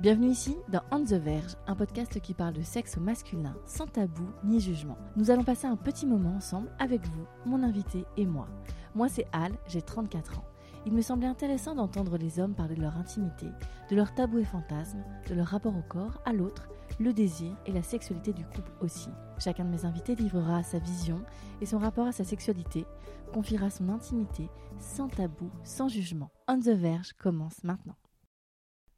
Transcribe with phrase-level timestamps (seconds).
[0.00, 4.26] Bienvenue ici dans On the Verge, un podcast qui parle de sexe masculin sans tabou
[4.44, 4.96] ni jugement.
[5.14, 8.48] Nous allons passer un petit moment ensemble avec vous, mon invité et moi.
[8.94, 10.44] Moi c'est Al, j'ai 34 ans.
[10.86, 13.44] Il me semblait intéressant d'entendre les hommes parler de leur intimité,
[13.90, 17.72] de leurs tabous et fantasmes, de leur rapport au corps, à l'autre, le désir et
[17.72, 19.10] la sexualité du couple aussi.
[19.38, 21.20] Chacun de mes invités livrera sa vision
[21.60, 22.86] et son rapport à sa sexualité,
[23.34, 24.48] confiera son intimité,
[24.78, 26.30] sans tabou, sans jugement.
[26.48, 27.96] On the Verge commence maintenant.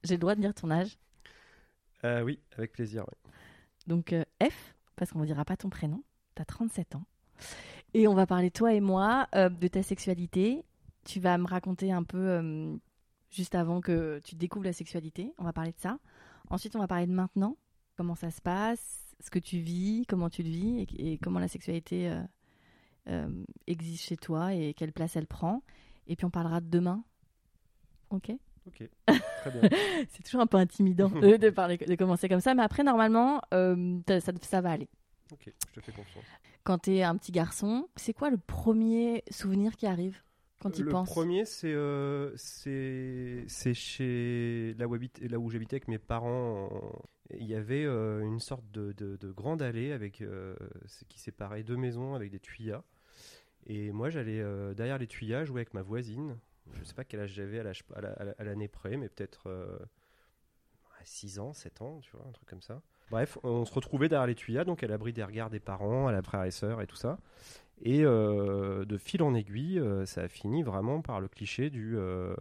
[0.04, 0.98] J'ai le droit de dire ton âge?
[2.04, 3.04] Euh, oui, avec plaisir.
[3.86, 6.02] Donc euh, F, parce qu'on ne dira pas ton prénom,
[6.34, 7.04] tu as 37 ans.
[7.94, 10.64] Et on va parler, toi et moi, euh, de ta sexualité.
[11.04, 12.78] Tu vas me raconter un peu,
[13.28, 15.98] juste avant que tu découvres la sexualité, on va parler de ça.
[16.48, 17.56] Ensuite, on va parler de maintenant,
[17.96, 21.40] comment ça se passe, ce que tu vis, comment tu le vis, et, et comment
[21.40, 22.16] la sexualité
[23.66, 25.64] existe chez toi et quelle place elle prend.
[26.06, 27.02] Et puis on parlera de demain.
[28.10, 28.30] Ok?
[28.68, 28.88] Ok,
[29.42, 29.62] très bien.
[30.10, 33.40] c'est toujours un peu intimidant de, de parler, de commencer comme ça, mais après, normalement,
[33.52, 34.88] euh, ça, ça va aller.
[35.32, 36.24] Ok, je te fais confiance.
[36.64, 40.16] Quand t'es un petit garçon, c'est quoi le premier souvenir qui arrive
[40.60, 41.08] quand tu le penses?
[41.10, 46.68] premier, c'est euh, c'est chez là où, habite, là où j'habitais avec mes parents.
[46.72, 47.02] en-
[47.34, 50.54] Il y avait euh, une sorte de, de- de grande allée avec euh,
[51.08, 52.82] qui séparait deux maisons avec des tuyas.
[53.66, 56.36] Et moi, j'allais euh, derrière les tuyas jouer avec ma voisine.
[56.78, 59.78] Je sais pas quel âge j'avais à l'année près, mais peut-être euh,
[61.04, 62.80] 6 ans, 7 ans, tu vois, un truc comme ça.
[63.10, 66.12] Bref, on se retrouvait derrière les tuyas, donc à l'abri des regards des parents, à
[66.12, 67.18] la frères et sœurs et tout ça.
[67.82, 71.96] Et euh, de fil en aiguille, euh, ça a fini vraiment par le cliché du,
[71.96, 72.34] euh,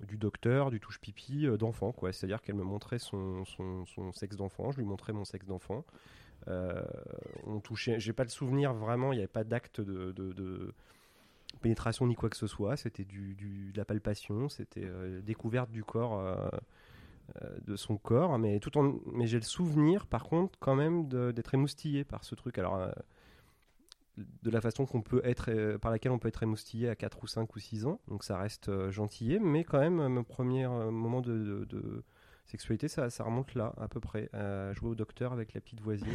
[0.00, 1.92] docteur, du touche-pipi d'enfant.
[1.92, 2.12] quoi.
[2.12, 3.44] C'est-à-dire qu'elle me montrait son,
[4.12, 5.84] sexe d'enfant, je lui montrais mon sexe d'enfant.
[6.46, 10.74] On touchait, j'ai pas le souvenir vraiment, il n'y avait pas d'acte de
[11.60, 12.76] pénétration ni quoi que ce soit.
[12.76, 16.18] C'était du, du- de la palpation, c'était euh, découverte du corps.
[16.18, 16.48] euh,
[17.42, 21.08] euh, de son corps, mais tout en, mais j'ai le souvenir, par contre, quand même,
[21.08, 22.58] d'être émoustillé par ce truc.
[22.58, 22.78] Alors,
[24.16, 27.26] de la façon qu'on peut être, par laquelle on peut être émoustillé à 4 ou
[27.26, 27.98] 5 ou 6 ans.
[28.08, 32.04] Donc ça reste gentillé, mais quand même, mon premier moment de, de- de
[32.44, 34.28] sexualité, ça, ça remonte là, à peu près.
[34.34, 36.06] à jouer au docteur avec la petite voisine.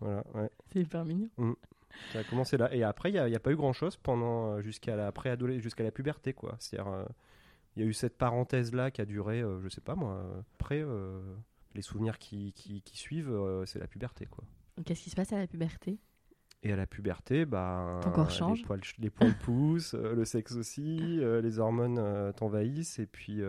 [0.00, 0.50] voilà, ouais.
[0.72, 1.30] C'est hyper mignon.
[2.12, 2.72] Ça a commencé là.
[2.74, 5.12] Et après, il n'y a, pas eu grand-chose pendant euh, jusqu'à la
[5.58, 6.56] jusqu'à la puberté, quoi.
[6.58, 7.04] C'est-à-dire, euh,
[7.76, 10.24] il y a eu cette parenthèse-là qui a duré, euh, je sais pas moi.
[10.54, 11.20] Après, euh,
[11.74, 13.32] les souvenirs qui, qui, qui suivent,
[13.66, 14.44] c'est la puberté, quoi.
[14.84, 15.98] Qu'est-ce qui se passe à la puberté?
[16.62, 18.58] Et à la puberté, bah, Ton corps change.
[18.58, 23.42] Les poils, les poils poussent, le sexe aussi, les hormones t'envahissent, et puis,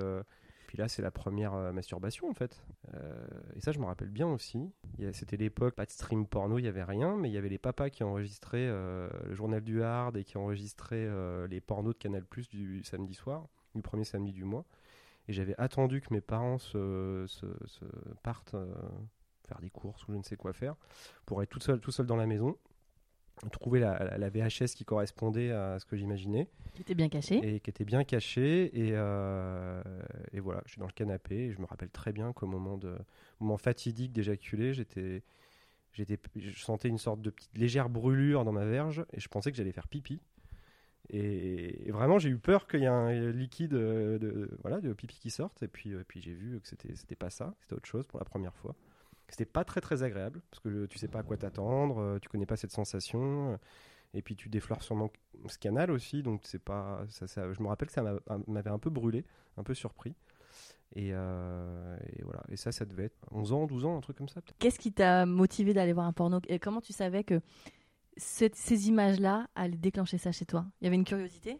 [0.71, 2.63] puis là, c'est la première euh, masturbation en fait.
[2.93, 3.27] Euh,
[3.57, 4.71] et ça, je me rappelle bien aussi.
[5.11, 7.57] C'était l'époque, pas de stream porno, il y avait rien, mais il y avait les
[7.57, 11.09] papas qui enregistraient euh, le journal du Hard et qui enregistraient
[11.49, 14.63] les pornos de Canal Plus du samedi soir, du premier samedi du mois.
[15.27, 17.25] Et j'avais attendu que mes parents se,
[18.23, 18.55] partent
[19.49, 20.77] faire des courses ou je ne sais quoi faire
[21.25, 22.55] pour être tout seul, tout seul dans la maison
[23.49, 26.47] trouver la, VHS qui correspondait à ce que j'imaginais.
[26.73, 27.55] Qui était bien caché.
[27.55, 28.65] et qui était bien cachée.
[28.77, 29.81] Et, euh,
[30.31, 32.77] et voilà je suis dans le canapé et je me rappelle très bien qu'au moment
[32.77, 32.95] de
[33.39, 35.23] moment fatidique d'éjaculer j'étais
[35.93, 39.51] j'étais je sentais une sorte de petite légère brûlure dans ma verge et je pensais
[39.51, 40.21] que j'allais faire pipi.
[41.09, 44.93] Et, et vraiment j'ai eu peur qu'il y ait un liquide euh, de, voilà de
[44.93, 45.63] pipi qui sorte.
[45.63, 48.19] Et puis euh, puis j'ai vu que c'était c'était pas ça c'était autre chose pour
[48.19, 48.75] la première fois
[49.31, 52.29] c'était pas très très agréable parce que tu sais pas à quoi t'attendre, euh, tu
[52.29, 53.57] connais pas cette sensation, euh,
[54.13, 55.09] et puis tu déflores sûrement
[55.47, 57.03] ce canal aussi, donc c'est pas.
[57.09, 59.25] Ça, ça- je me rappelle que ça m'a- m'avait un peu brûlé,
[59.57, 60.13] un peu surpris.
[60.93, 64.17] Et, euh, et voilà, et ça, ça devait être 11 ans, 12 ans, un truc
[64.17, 64.41] comme ça.
[64.59, 66.39] Qu'est-ce qui t'a motivé d'aller voir un porno?
[66.49, 67.39] Et comment tu savais que
[68.17, 70.65] cette- ces images-là allaient déclencher ça chez toi?
[70.81, 71.59] Il y avait une curiosité?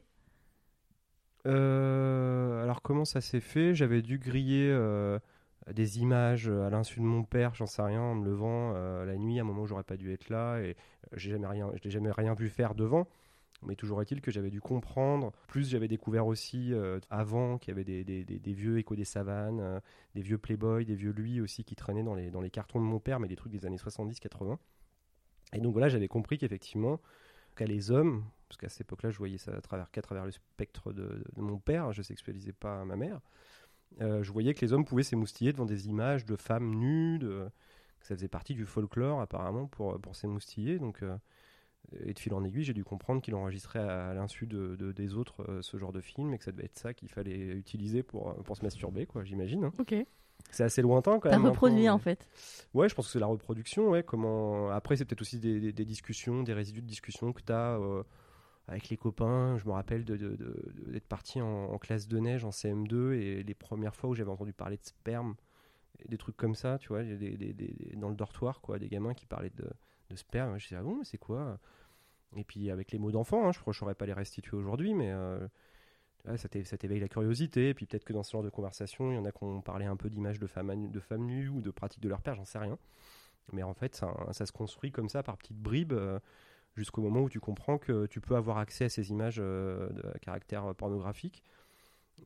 [1.47, 3.73] Euh, alors comment ça s'est fait?
[3.73, 5.17] J'avais dû griller euh,
[5.71, 9.17] des images à l'insu de mon père, j'en sais rien, en me levant euh, la
[9.17, 10.73] nuit, à un moment où j'aurais pas dû être là, et euh,
[11.13, 13.07] je n'ai jamais rien vu faire devant.
[13.63, 15.31] Mais toujours est-il que j'avais dû comprendre.
[15.47, 19.79] Plus j'avais découvert aussi euh, avant qu'il y avait des, vieux échos des savanes, euh,
[20.15, 23.19] des vieux Playboy, des vieux lui aussi qui traînaient dans les, cartons de mon père,
[23.19, 24.57] mais des trucs des années 70-80.
[25.53, 26.99] Et donc voilà, j'avais compris qu'effectivement,
[27.55, 30.31] qu'à les hommes, parce qu'à cette époque-là, je voyais ça à travers, qu'à travers le
[30.31, 33.19] spectre de, de mon père, je sexualisais pas ma mère.
[33.99, 37.47] Euh, je voyais que les hommes pouvaient s'émoustiller devant des images de femmes nues, de,
[37.99, 40.79] que ça faisait partie du folklore apparemment pour, pour s'émoustiller.
[40.79, 41.15] Donc, euh,
[42.05, 44.91] et de fil en aiguille, j'ai dû comprendre qu'il enregistrait à, à l'insu de, de-
[44.93, 47.49] des autres euh, ce genre de film et que ça devait être ça qu'il fallait
[47.57, 49.65] utiliser pour, pour se masturber, quoi, j'imagine.
[49.65, 49.73] hein.
[49.77, 49.93] Ok.
[50.49, 51.47] C'est assez lointain quand T'as même.
[51.51, 52.27] reproduit en fait.
[52.73, 53.89] Ouais, je pense que c'est la reproduction.
[53.89, 54.69] Ouais, comment...
[54.71, 57.77] Après, c'est peut-être aussi des, des- des discussions, des résidus de discussion que tu as
[58.67, 59.57] avec les copains.
[59.57, 64.09] Je me rappelle d'être parti en, classe de neige en CM2 et les premières fois
[64.09, 65.35] où j'avais entendu parler de sperme,
[66.07, 69.69] des trucs comme ça, tu vois, dans le dortoir, quoi, des gamins qui parlaient de,
[70.15, 70.57] sperme.
[70.59, 71.57] Je disais, ah bon, mais c'est quoi?
[72.35, 74.57] Et puis avec les mots d'enfant, hein, je crois que je saurais pas les restituer
[74.57, 75.11] aujourd'hui, mais.
[75.11, 75.47] euh,
[76.37, 79.11] ça t'é- ça t'éveille la curiosité, et puis peut-être que dans ce genre de conversation,
[79.11, 80.71] il y en a qui ont parlé un peu d'images de femmes,
[81.25, 82.77] nues ou de pratiques de leur père, j'en sais rien.
[83.53, 86.19] Mais en fait, ça, ça se construit comme ça par petites bribes euh,
[86.75, 90.17] jusqu'au moment où tu comprends que tu peux avoir accès à ces images euh, de
[90.19, 91.43] caractère pornographique.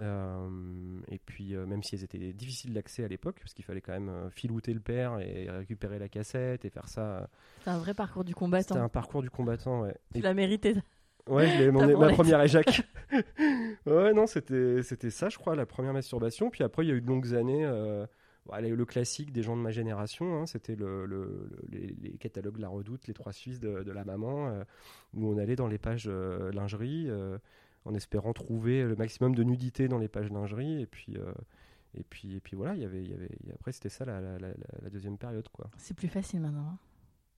[0.01, 3.81] Euh, et puis, euh, même si elles étaient difficiles d'accès à l'époque, parce qu'il fallait
[3.81, 7.01] quand même euh, filouter le père et récupérer la cassette et faire ça.
[7.19, 7.27] euh,
[7.63, 8.75] C'est un vrai parcours du C'était combattant.
[8.75, 9.95] un parcours du combattant, ouais.
[10.13, 10.75] Tu Et l'as mérité.
[11.27, 12.81] Ouais, je l'ai- mon- ma première éjac.
[13.85, 16.49] ouais, non, c'était c'était ça, je crois, la première masturbation.
[16.49, 17.65] Puis après, il y a eu de longues années.
[18.45, 22.17] Voilà, le classique des gens de ma génération, hein, c'était le, le- le- les, les
[22.17, 24.63] catalogues La Redoute, les Trois Suisses de, de la maman, euh,
[25.15, 27.39] où on allait dans les pages euh, lingerie, euh,
[27.85, 30.79] en espérant trouver le maximum de nudité dans les pages lingerie.
[30.81, 31.17] Et puis,
[31.95, 34.05] et puis, et puis voilà, il y avait, il y avait, et après, c'était ça
[34.05, 35.69] la, la- la- la deuxième période, quoi.
[35.77, 36.67] C'est plus facile maintenant.
[36.73, 36.77] hein.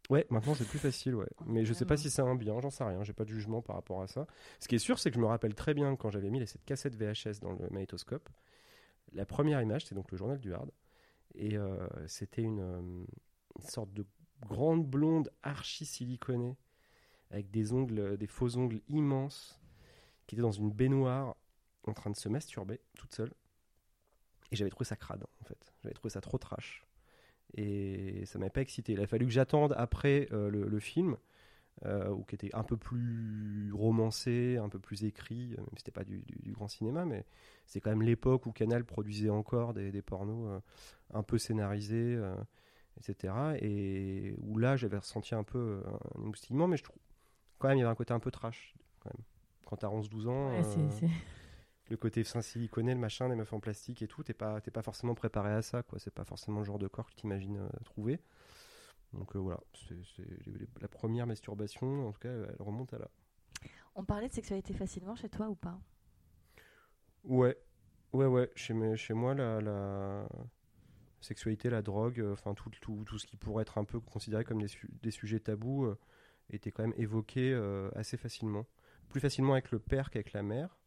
[0.09, 1.27] Ouais, maintenant c'est plus facile, ouais.
[1.45, 3.61] Mais je sais pas si c'est un bien, j'en sais rien, j'ai pas de jugement
[3.61, 4.25] par rapport à ça.
[4.59, 6.45] Ce qui est sûr, c'est que je me rappelle très bien quand j'avais mis les-
[6.45, 8.29] cette cassette VHS dans le magnétoscope.
[9.13, 10.69] La première image, c'est donc le journal du Hard.
[11.37, 14.05] Et euh, c'était une, euh, une sorte de
[14.45, 16.57] grande blonde archi siliconée,
[17.31, 19.59] avec des ongles, des faux ongles immenses,
[20.25, 21.35] qui était dans une baignoire
[21.83, 23.33] en train de se masturber toute seule.
[24.51, 25.73] Et j'avais trouvé ça crade, en fait.
[25.83, 26.87] J'avais trouvé ça trop trash
[27.53, 28.93] et ça m'avait pas excité.
[28.93, 31.17] Il a fallu que j'attende après euh, le film,
[31.85, 35.79] euh, ou qui était un peu plus romancé, un peu plus écrit, euh, même si
[35.79, 37.25] c'était pas du, du- du grand cinéma, mais
[37.65, 40.59] c'est quand même l'époque où Canal produisait encore des, des pornos euh,
[41.13, 42.35] un peu scénarisés, euh,
[42.99, 43.55] etc.
[43.61, 45.83] Et où là, j'avais ressenti un peu
[46.17, 46.97] un émoustillement, mais je trouve
[47.59, 48.75] quand même il y avait un côté un peu trash.
[49.01, 49.23] Quand, même.
[49.65, 50.63] quand t'as 11-12 ans, Ouais,
[51.89, 54.71] le côté fin siliconé, le machin, les meufs en plastique et tout, t'es pas, t'es
[54.71, 55.99] pas forcément préparé à ça, quoi.
[55.99, 58.19] C'est pas forcément le genre de corps que tu t'imagines trouver.
[59.13, 59.95] Donc euh, voilà, c'est,
[60.81, 63.09] la première masturbation, en tout cas, elle remonte à là.
[63.95, 65.79] On parlait de sexualité facilement chez toi ou pas?
[67.23, 67.57] Ouais,
[68.13, 68.51] ouais, ouais.
[68.55, 70.27] Chez, mes- chez moi, la, la
[71.19, 74.43] sexualité, la drogue, euh, enfin tout, tout, tout ce qui pourrait être un peu considéré
[74.43, 75.97] comme des, su- des sujets tabous euh,
[76.49, 77.53] était quand même évoqué
[77.95, 78.65] assez facilement.
[79.09, 80.77] Plus facilement avec le père qu'avec la mère.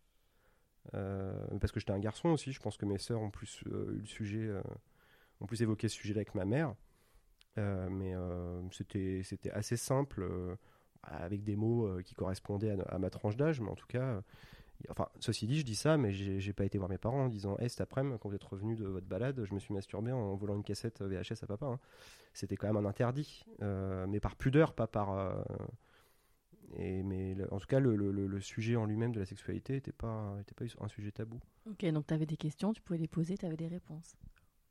[0.92, 4.06] Parce que j'étais un garçon aussi, je pense que mes sœurs ont plus eu le
[4.06, 4.50] sujet,
[5.40, 6.74] ont plus évoqué ce sujet-là avec ma mère.
[7.58, 10.54] Euh, mais euh, c'était c'était assez simple, euh,
[11.02, 14.22] avec des mots qui correspondaient à, ma tranche d'âge, mais en tout cas,
[14.88, 17.28] Enfin, ceci dit, je dis ça, mais j'ai j'ai pas été voir mes parents en
[17.28, 20.10] disant Hey, cet après-midi, quand vous êtes revenu de votre balade, je me suis masturbé
[20.10, 21.66] en volant une cassette VHS à papa.
[21.66, 21.78] hein.
[22.32, 23.44] C'était quand même un interdit,
[24.08, 25.44] mais par pudeur, pas par.
[26.76, 30.54] et, mais en tout cas, le sujet en lui-même de la sexualité n'était pas, était
[30.54, 31.40] pas un sujet tabou.
[31.70, 34.16] Ok, donc tu avais des questions, tu pouvais les poser, tu avais des réponses.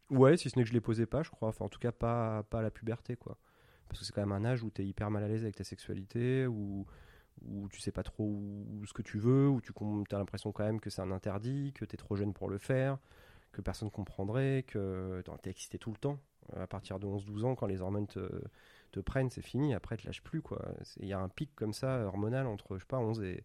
[0.10, 1.50] Ouais, si ce n'est que je les posais pas, je crois.
[1.50, 3.38] Enfin, en tout cas, pas, pas à la puberté, quoi.
[3.88, 5.56] Parce que c'est quand même un âge où tu es hyper mal à l'aise avec
[5.56, 6.86] ta sexualité, où,
[7.46, 9.74] où tu sais pas trop où- ce que tu veux, où tu
[10.16, 12.58] as l'impression quand même que c'est un interdit, que tu es trop jeune pour le
[12.60, 12.98] faire,
[13.54, 16.20] que personne comprendrait, que tu es excité tout le temps.
[16.56, 18.30] À partir de 11-12 ans, quand les hormones te,
[18.92, 20.64] te prennent, c'est fini, après, tu lâches plus, quoi.
[21.00, 23.44] Il y a un pic comme ça, hormonal, entre, je sais pas, 11 et,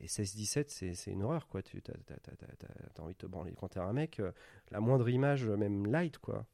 [0.00, 1.62] et 16-17, c'est une horreur, quoi.
[1.62, 3.54] Tu as, envie de te branler.
[3.56, 4.32] Quand t'es un mec, euh,
[4.70, 6.46] la moindre image, même light, quoi.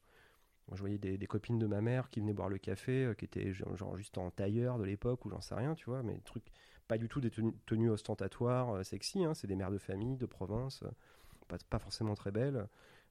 [0.71, 3.53] Je voyais des, copines de ma mère qui venaient boire le café, euh, qui étaient
[3.53, 6.45] genre, juste en tailleur de l'époque, ou j'en sais rien, tu vois, mais des trucs,
[6.87, 7.31] pas du tout des
[7.65, 10.91] tenues, ostentatoires, euh, sexy, hein, c'est des mères de famille, de province, euh,
[11.49, 12.67] pas, pas forcément très belles,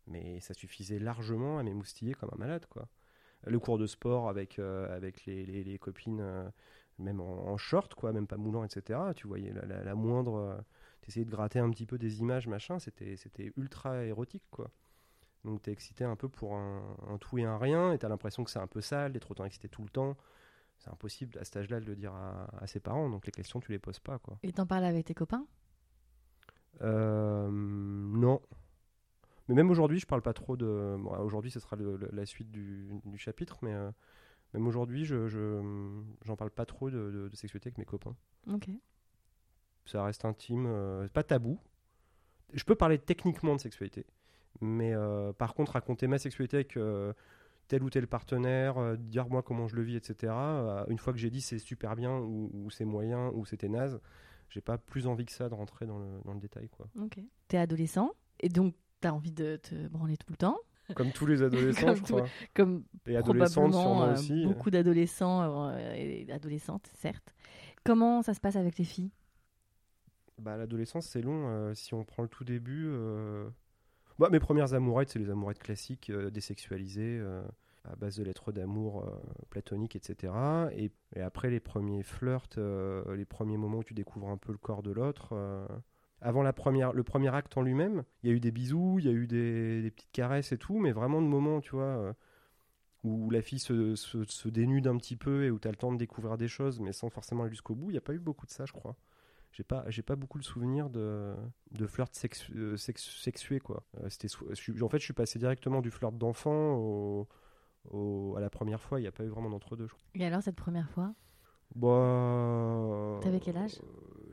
[0.06, 2.88] mais ça suffisait largement à m'émoustiller comme un malade, quoi.
[3.44, 6.48] Le cours de sport avec, euh, avec les, les- copines, euh,
[6.98, 9.14] même en, en short, quoi, même pas moulant, etc.
[9.14, 10.34] Tu voyais la, la- la moindre.
[10.36, 10.56] euh,
[11.02, 14.70] T'essayais de gratter un petit peu des images, machin, c'était c'était ultra érotique, quoi.
[15.44, 18.44] Donc t'es excité un peu pour un, un tout et un rien, et t'as l'impression
[18.44, 20.16] que c'est un peu sale, d'être autant excité tout le temps.
[20.78, 23.60] C'est impossible à cet âge-là de le dire à, à ses parents, donc les questions
[23.60, 24.38] tu les poses pas, quoi.
[24.42, 25.46] Et t'en parles avec tes copains?
[26.82, 28.40] Euh, non.
[29.48, 30.96] Mais même aujourd'hui, je parle pas trop de.
[30.98, 33.90] bon, aujourd'hui, ce sera le- le- la suite du, du chapitre, mais euh,
[34.54, 35.60] Même aujourd'hui, je, je
[36.24, 38.14] j'en parle pas trop de, de- de sexualité avec mes copains.
[38.52, 38.68] Ok.
[39.86, 41.58] Ça reste intime, euh, pas tabou.
[42.52, 44.04] Je peux parler techniquement de sexualité,
[44.60, 47.14] mais euh, par contre, raconter ma sexualité avec euh,
[47.66, 50.32] tel ou tel partenaire, dire moi comment je le vis, etc.
[50.88, 54.00] une fois que j'ai dit c'est super bien ou, ou c'est moyen ou c'était naze,
[54.50, 56.68] j'ai pas plus envie que ça de rentrer dans le, dans le détail.
[56.68, 56.86] Quoi.
[57.00, 57.18] Ok.
[57.48, 60.58] T'es adolescent et donc t'as envie de te branler tout le temps,
[60.94, 62.26] Comme tous les adolescents, Comme je crois.
[62.54, 64.44] comme Et adolescentes sûrement euh, aussi.
[64.44, 67.34] beaucoup d'adolescents euh, et d'adolescentes, certes.
[67.84, 69.10] Comment ça se passe avec les filles?
[70.38, 71.48] Bah, l'adolescence, c'est long.
[71.48, 72.90] euh, si on prend le tout début.
[74.18, 77.20] Bah, mes premières amourettes, c'est les amourettes classiques, désexualisées,
[77.84, 79.04] à base de lettres d'amour
[79.50, 80.32] platoniques, etc.
[80.76, 84.58] Et, et après, les premiers flirts, les premiers moments où tu découvres un peu le
[84.58, 85.34] corps de l'autre.
[86.22, 89.04] Avant la première, le premier acte en lui-même, il y a eu des bisous, il
[89.06, 91.82] y a eu des, des petites caresses et tout, mais vraiment de moments, tu vois,
[91.84, 92.12] euh,
[93.04, 95.76] où la fille se, se- se dénude un petit peu et où tu as le
[95.76, 97.90] temps de découvrir des choses, mais sans forcément aller jusqu'au bout.
[97.90, 98.96] Il n'y a pas eu beaucoup de ça, je crois.
[99.50, 101.34] J'ai pas j'ai pas beaucoup le souvenir de
[101.72, 103.84] de flirt sexu- euh, sex- sexué quoi.
[104.00, 104.28] Euh, c'était
[104.82, 107.28] en fait je suis passé directement du flirt d'enfant au,
[107.90, 108.98] au- à la première fois.
[108.98, 110.06] Il n'y a pas eu vraiment d'entre deux je crois.
[110.14, 111.12] Et alors cette première fois?
[111.74, 113.78] Bah T'avais quel âge?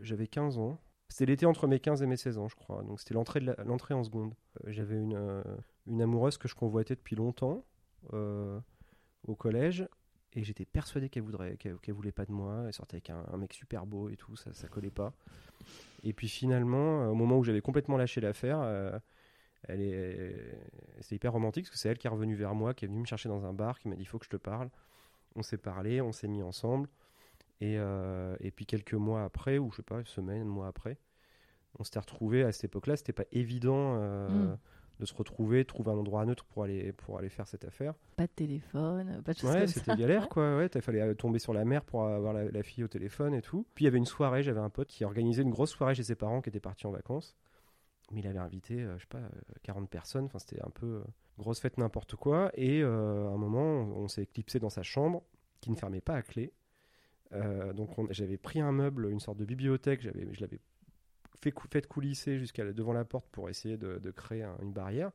[0.01, 2.83] j'avais 15 ans c'était l'été entre mes 15 et mes 16 ans je crois.
[2.83, 4.33] Donc c'était l'entrée l'entrée en seconde.
[4.63, 5.43] Euh, j'avais une euh,
[5.87, 7.65] une amoureuse que je convoitais depuis longtemps
[8.13, 8.59] euh,
[9.27, 9.87] au collège.
[10.35, 12.63] Et j'étais persuadé qu'elle voudrait qu'elle qu'elle voulait pas de moi.
[12.67, 14.35] Elle sortait avec un, mec super beau et tout.
[14.35, 15.13] Ça ça collait pas.
[16.03, 18.97] Et puis finalement au moment où j'avais complètement lâché l'affaire euh,
[19.67, 20.59] elle est
[21.01, 23.01] c'est hyper romantique parce que c'est elle qui est revenue vers moi qui est venue
[23.01, 24.69] me chercher dans un bar qui m'a dit il faut que je te parle.
[25.35, 26.87] On s'est parlé on s'est mis ensemble
[27.61, 30.67] et, euh, et puis quelques mois après ou je sais pas une semaine un mois
[30.67, 30.97] après
[31.77, 34.57] on s'était retrouvés à cette époque-là c'était pas évident euh, Mm.
[35.01, 37.93] de se retrouver de trouver un endroit neutre pour aller pour aller faire cette affaire
[38.17, 40.57] Pas de téléphone, pas de choses Ouais, c'était galère quoi.
[40.57, 43.33] Ouais, il fallait euh, tomber sur la mer pour avoir la, la fille au téléphone
[43.33, 43.65] et tout.
[43.75, 46.03] Puis il y avait une soirée, j'avais un pote qui organisait une grosse soirée chez
[46.03, 47.35] ses parents qui étaient partis en vacances.
[48.11, 49.29] Mais il avait invité, euh, je sais pas, euh,
[49.63, 50.25] 40 personnes.
[50.25, 51.03] Enfin, c'était un peu
[51.37, 52.51] grosse fête n'importe quoi.
[52.55, 55.23] Et à un moment, on, on s'est éclipsé dans sa chambre
[55.61, 56.51] qui ne fermait pas à clé.
[57.33, 60.09] Euh, donc on- j'avais pris un meuble, une sorte de bibliothèque, je
[60.41, 60.59] l'avais
[61.41, 65.12] fait, fait coulisser jusqu'à devant la porte pour essayer de, créer un- une barrière.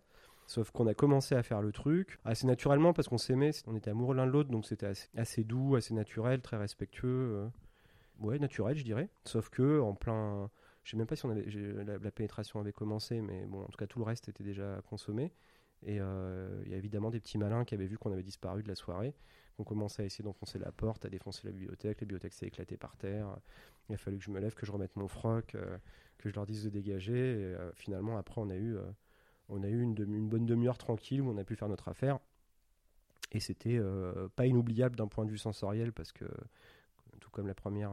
[0.46, 3.90] Sauf qu'on a commencé à faire le truc assez naturellement parce qu'on s'aimait, on était
[3.90, 7.08] amoureux l'un de l'autre, donc c'était assez, doux, assez naturel, très respectueux.
[7.08, 7.48] euh.
[8.20, 9.08] Ouais, naturel, je dirais.
[9.24, 10.50] Sauf que en plein,
[10.84, 13.76] je sais même pas si on la, la pénétration avait commencé, mais bon, en tout
[13.76, 15.32] cas tout le reste était déjà consommé.
[15.82, 18.62] Et euh, il y a évidemment des petits malins qui avaient vu qu'on avait disparu
[18.62, 19.14] de la soirée,
[19.58, 22.00] ont commencé à essayer d'enfoncer la porte, à défoncer la bibliothèque.
[22.00, 23.36] La bibliothèque s'est éclatée par terre.
[23.88, 25.78] Il a fallu que je me lève, que je remette mon froc, euh,
[26.18, 27.14] que je leur dise de dégager.
[27.14, 28.82] Euh, finalement, après, on a eu, euh,
[29.48, 29.94] on une,
[30.28, 32.18] bonne demi-heure tranquille où on a pu faire notre affaire.
[33.32, 33.80] Et c'était
[34.36, 36.24] pas inoubliable d'un point de vue sensoriel parce que,
[37.20, 37.90] tout comme la première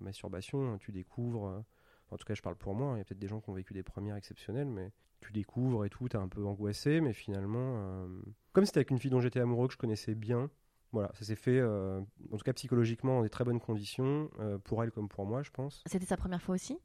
[0.00, 1.62] masturbation, tu découvres.
[2.10, 2.94] en tout cas, je parle pour moi.
[2.96, 5.84] Il y a peut-être des gens qui ont vécu des premières exceptionnelles, mais tu découvres
[5.84, 6.08] et tout.
[6.08, 8.08] T'es un peu angoissé, mais finalement,
[8.52, 10.50] comme c'était avec une fille dont j'étais amoureux que je connaissais bien,
[10.94, 12.00] voilà, ça s'est fait, euh,
[12.32, 15.42] en tout cas psychologiquement, dans des très bonnes conditions, euh, pour elle comme pour moi,
[15.42, 15.82] je pense.
[15.86, 16.78] C'était sa première fois aussi?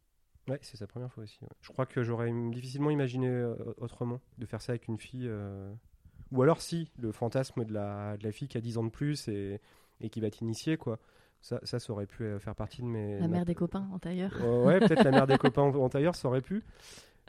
[0.49, 1.37] Ouais, c'est sa première fois aussi.
[1.43, 1.49] ouais.
[1.61, 5.31] Je crois que j'aurais difficilement imaginé euh, autrement de faire ça avec une fille.
[6.31, 8.89] Ou alors si, le fantasme de la, de la fille qui a 10 ans de
[8.89, 9.61] plus et,
[10.01, 10.99] et qui va t'initier, quoi.
[11.41, 13.17] Ça, ça, ça aurait pu faire partie de mes...
[13.19, 16.27] La mère des copains en tailleur Euh, ouais, peut-être la mère des copains tailleur, ça
[16.27, 16.63] aurait pu.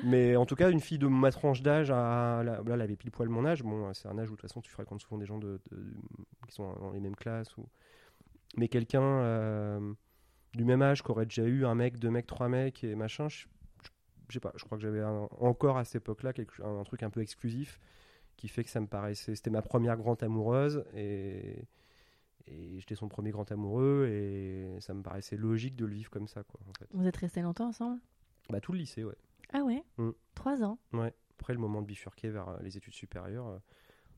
[0.02, 3.10] Mais en tout cas, une fille de ma tranche d'âge, à, là, elle avait pile
[3.10, 3.62] poil mon âge.
[3.62, 5.94] Bon, c'est un âge où de toute façon, tu fréquentes souvent des gens de, de-
[6.48, 7.56] qui sont dans les mêmes classes.
[7.58, 7.66] Ou...
[8.56, 9.92] Mais quelqu'un euh,
[10.54, 13.28] du même âge qui aurait déjà eu un mec, deux mecs, trois mecs et machin,
[13.28, 13.44] je,
[14.30, 16.32] sais pas, je crois que j'avais encore à cette époque-là
[16.64, 17.78] un, un truc un peu exclusif
[18.36, 19.34] qui fait que ça me paraissait.
[19.34, 21.66] C'était ma première grande amoureuse et.
[22.46, 26.26] Et j'étais son premier grand amoureux et ça me paraissait logique de le vivre comme
[26.26, 26.88] ça, quoi, en fait.
[26.92, 28.00] Vous êtes restés longtemps ensemble?
[28.48, 29.14] Bah, tout le lycée, ouais.
[29.52, 30.10] Ah ouais Mm.
[30.34, 31.12] Trois ans Ouais.
[31.38, 33.58] Après le moment de bifurquer vers euh, les études supérieures, euh,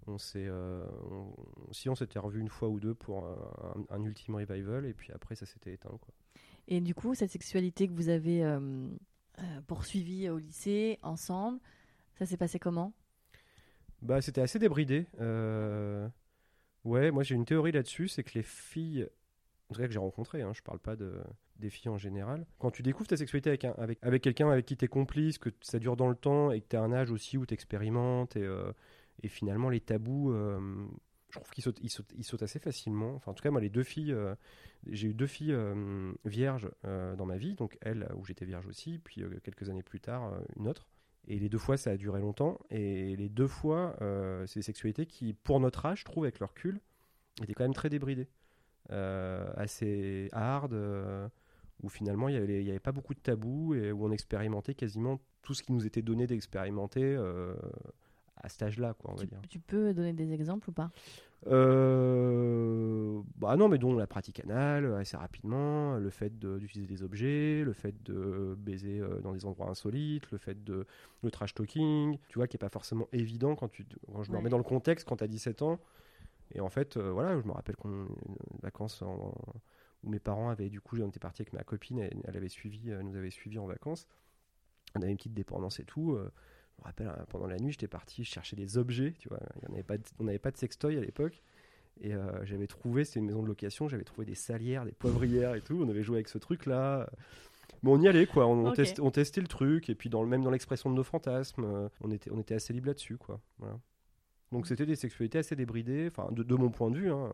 [0.07, 1.35] on s'est, euh, on-
[1.73, 5.13] si on s'était revu une fois ou deux pour un, un ultime revival, et puis
[5.13, 5.97] après ça s'était éteint.
[6.01, 6.13] Quoi.
[6.69, 8.89] Et du coup, cette sexualité que vous avez euh,
[9.69, 11.61] poursuivie au lycée, ensemble,
[12.19, 12.93] ça s'est passé comment?
[14.03, 15.07] Bah, c'était assez débridé.
[15.21, 16.09] euh,
[16.85, 19.09] Ouais, moi j'ai une théorie là-dessus, c'est que les filles,
[19.71, 21.23] en tout cas que j'ai rencontrées, hein, je parle pas de,
[21.63, 24.67] des filles en général, quand tu découvres ta sexualité avec, un- avec, avec quelqu'un avec
[24.67, 26.93] qui tu es complice, que ça dure dans le temps et que tu as un
[26.93, 28.71] âge aussi où tu expérimentes et, euh,
[29.23, 30.61] et finalement les tabous, euh,
[31.31, 33.15] je trouve qu'ils sautent, ils sautent, ils sautent assez facilement.
[33.15, 34.35] Enfin, en tout cas, moi les deux filles, euh,
[34.87, 35.57] j'ai eu deux filles
[36.27, 40.35] vierges dans ma vie, donc elle où j'étais vierge aussi, puis quelques années plus tard
[40.57, 40.89] une autre.
[41.29, 42.59] Et les deux fois, ça a duré longtemps.
[42.69, 43.97] Et les deux fois,
[44.47, 46.81] c'est des sexualités qui, pour notre âge, je trouve, avec le recul,
[47.43, 48.29] était quand même très débridé,
[48.91, 50.73] assez hard,
[51.83, 55.55] où finalement il n'y avait, pas beaucoup de tabous et où on expérimentait quasiment tout
[55.55, 57.17] ce qui nous était donné d'expérimenter
[58.37, 59.41] à cet âge-là, quoi, on va tu, dire.
[59.49, 60.91] Tu peux donner des exemples ou pas?
[61.49, 67.63] Euh, bah non, mais donc la pratique anale assez rapidement, le fait d'utiliser des objets,
[67.65, 70.87] le fait de baiser euh, dans des endroits insolites, le fait de
[71.23, 74.37] le trash talking, tu vois, qui est pas forcément évident quand tu quand je me
[74.37, 75.81] remets dans le contexte quand tu as 17 ans.
[76.55, 78.07] Et en fait, euh, voilà, je me rappelle qu'on
[78.63, 79.03] vacances
[80.03, 82.49] où mes parents avaient du coup, on était parti avec ma copine, elle, elle avait
[82.49, 84.07] suivi, elle nous avait suivi en vacances.
[84.95, 86.19] On avait une petite dépendance et tout
[86.83, 89.41] me rappelle, hein, pendant la nuit, j'étais parti chercher des objets, tu vois.
[89.69, 91.43] on n'avait pas de sextoy à l'époque.
[92.01, 95.55] Et euh, j'avais trouvé, c'était une maison de location, j'avais trouvé des salières, des poivrières
[95.55, 95.81] et tout.
[95.85, 97.09] On avait joué avec ce truc-là.
[97.83, 98.47] Mais on y allait, quoi.
[98.47, 99.91] On, testait, le truc.
[99.91, 102.73] Et puis, dans, même dans l'expression de nos fantasmes, euh, on, était, on était assez
[102.73, 103.41] libre là-dessus, quoi.
[103.59, 103.79] Voilà.
[104.53, 107.31] Donc, c'était des sexualités assez débridées, enfin, de, mon point de vue, hein,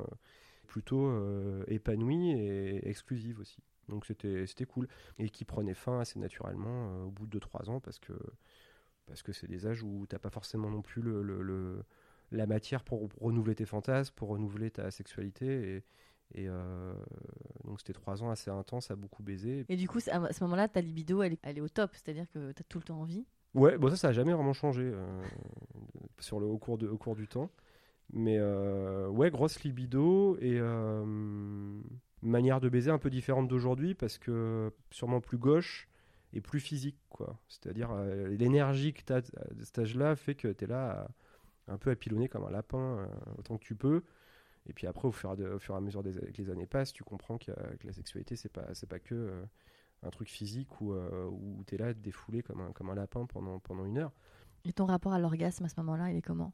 [0.69, 3.59] plutôt euh, épanouies et exclusives aussi.
[3.89, 4.87] Donc, c'était cool.
[5.19, 8.13] Et qui prenait fin assez naturellement au bout de 2-3 ans parce que
[9.07, 11.83] parce que c'est des âges où tu n'as pas forcément non plus le,
[12.31, 15.83] la matière pour renouveler tes fantasmes, pour renouveler ta sexualité.
[16.35, 16.93] Et, euh,
[17.65, 19.65] donc c'était trois ans assez intenses à beaucoup baiser.
[19.71, 22.53] Et du coup, à ce moment-là, ta libido, elle, elle est au top, c'est-à-dire que
[22.53, 23.25] tu as tout le temps envie?
[23.55, 25.23] Ouais, bon ça, ça a jamais vraiment changé euh,
[26.19, 27.51] sur le, au, cours de, au cours du temps.
[28.13, 30.61] Mais euh, ouais, grosse libido et
[32.23, 35.89] manière de baiser un peu différente d'aujourd'hui parce que sûrement plus gauche
[36.33, 36.99] et plus physique.
[37.09, 37.39] quoi.
[37.49, 39.23] C'est-à-dire, euh, l'énergie que tu as à
[39.63, 41.09] cet âge-là fait que tu es là
[41.69, 43.07] un peu à pilonner comme un lapin euh,
[43.39, 44.03] autant que tu peux.
[44.67, 46.93] Et puis après, au fur, au fur et à mesure des, que les années passent,
[46.93, 47.53] tu comprends que,
[47.85, 49.43] la sexualité, c'est pas, c'est pas que euh,
[50.03, 53.59] un truc physique où, où tu es là défoulé comme un, comme un lapin pendant,
[53.59, 54.13] pendant une heure.
[54.65, 56.53] Et ton rapport à l'orgasme à ce moment-là, il est comment?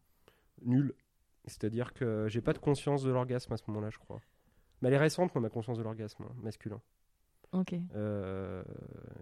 [0.63, 0.95] Nul.
[1.47, 4.21] C'est-à-dire que j'ai pas de conscience de l'orgasme à ce moment-là, je crois.
[4.81, 6.81] Mais elle est récente, moi, ma conscience de l'orgasme hein, masculin.
[7.53, 7.75] Ok.
[7.95, 8.65] Euh,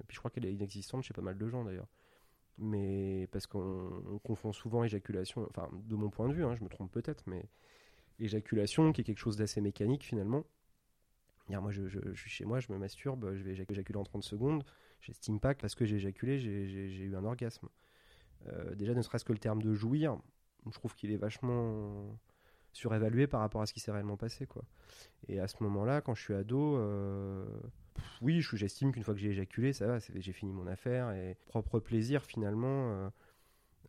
[0.08, 1.88] puis je crois qu'elle est inexistante chez pas mal de gens d'ailleurs.
[2.58, 6.68] Mais parce qu'on confond souvent éjaculation, enfin de mon point de vue, hein, je me
[6.68, 7.48] trompe peut-être, mais
[8.18, 10.44] éjaculation qui est quelque chose d'assez mécanique finalement.
[11.48, 14.64] moi je, suis chez moi, je me masturbe, je vais éjaculer en 30 secondes,
[15.00, 17.68] j'estime pas que parce que j'ai éjaculé, j'ai eu un orgasme.
[18.48, 20.18] Euh, déjà ne serait-ce que le terme de jouir,
[20.66, 22.18] je trouve qu'il est vachement
[22.72, 24.46] surévalué par rapport à ce qui s'est réellement passé.
[24.46, 24.62] quoi.
[25.28, 27.44] Et à ce moment-là, quand je suis ado, euh,
[28.20, 31.10] oui, j'estime qu'une fois que j'ai éjaculé, ça va, j'ai fini mon affaire.
[31.12, 33.10] Et propre plaisir, finalement, euh,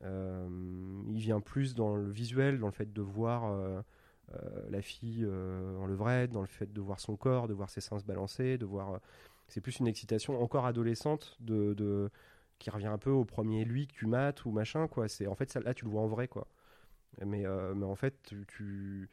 [0.04, 3.84] euh, il vient plus dans le visuel, dans le fait de voir
[4.70, 8.00] la fille en levrette, dans le fait de voir son corps, de voir ses seins
[8.00, 9.00] se balancer, de voir.
[9.48, 12.10] c'est plus une excitation encore adolescente de,
[12.60, 15.08] qui revient un peu au premier lui que tu mates ou machin, quoi.
[15.08, 16.48] C'est en fait là tu le vois en vrai, quoi.
[17.26, 17.46] Mais,
[17.76, 19.10] mais en fait, tu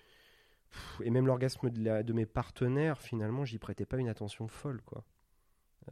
[1.02, 5.04] et même l'orgasme de, de, mes partenaires, finalement, j'y prêtais pas une attention folle, quoi.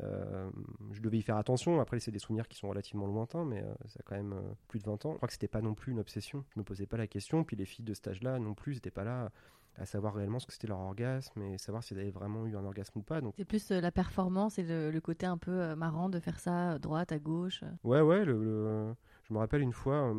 [0.01, 0.51] Euh,
[0.93, 1.81] je devais y faire attention.
[1.81, 4.53] Après, c'est des souvenirs qui sont relativement lointains, mais euh, ça a quand même euh,
[4.69, 5.13] plus de 20 ans.
[5.13, 6.45] Je crois que c'était pas non plus une obsession.
[6.55, 7.43] Je me posais pas la question.
[7.43, 9.31] Puis les filles de cet âge-là non plus, n'étaient pas là
[9.77, 12.57] à savoir réellement ce que c'était leur orgasme et savoir si elles avaient vraiment eu
[12.57, 13.21] un orgasme ou pas.
[13.21, 16.79] Donc c'est plus la performance et le, côté un peu marrant de faire ça à
[16.79, 17.63] droite, à gauche.
[17.85, 18.25] Ouais, ouais.
[18.25, 18.95] Le,
[19.29, 20.15] Je me rappelle une fois,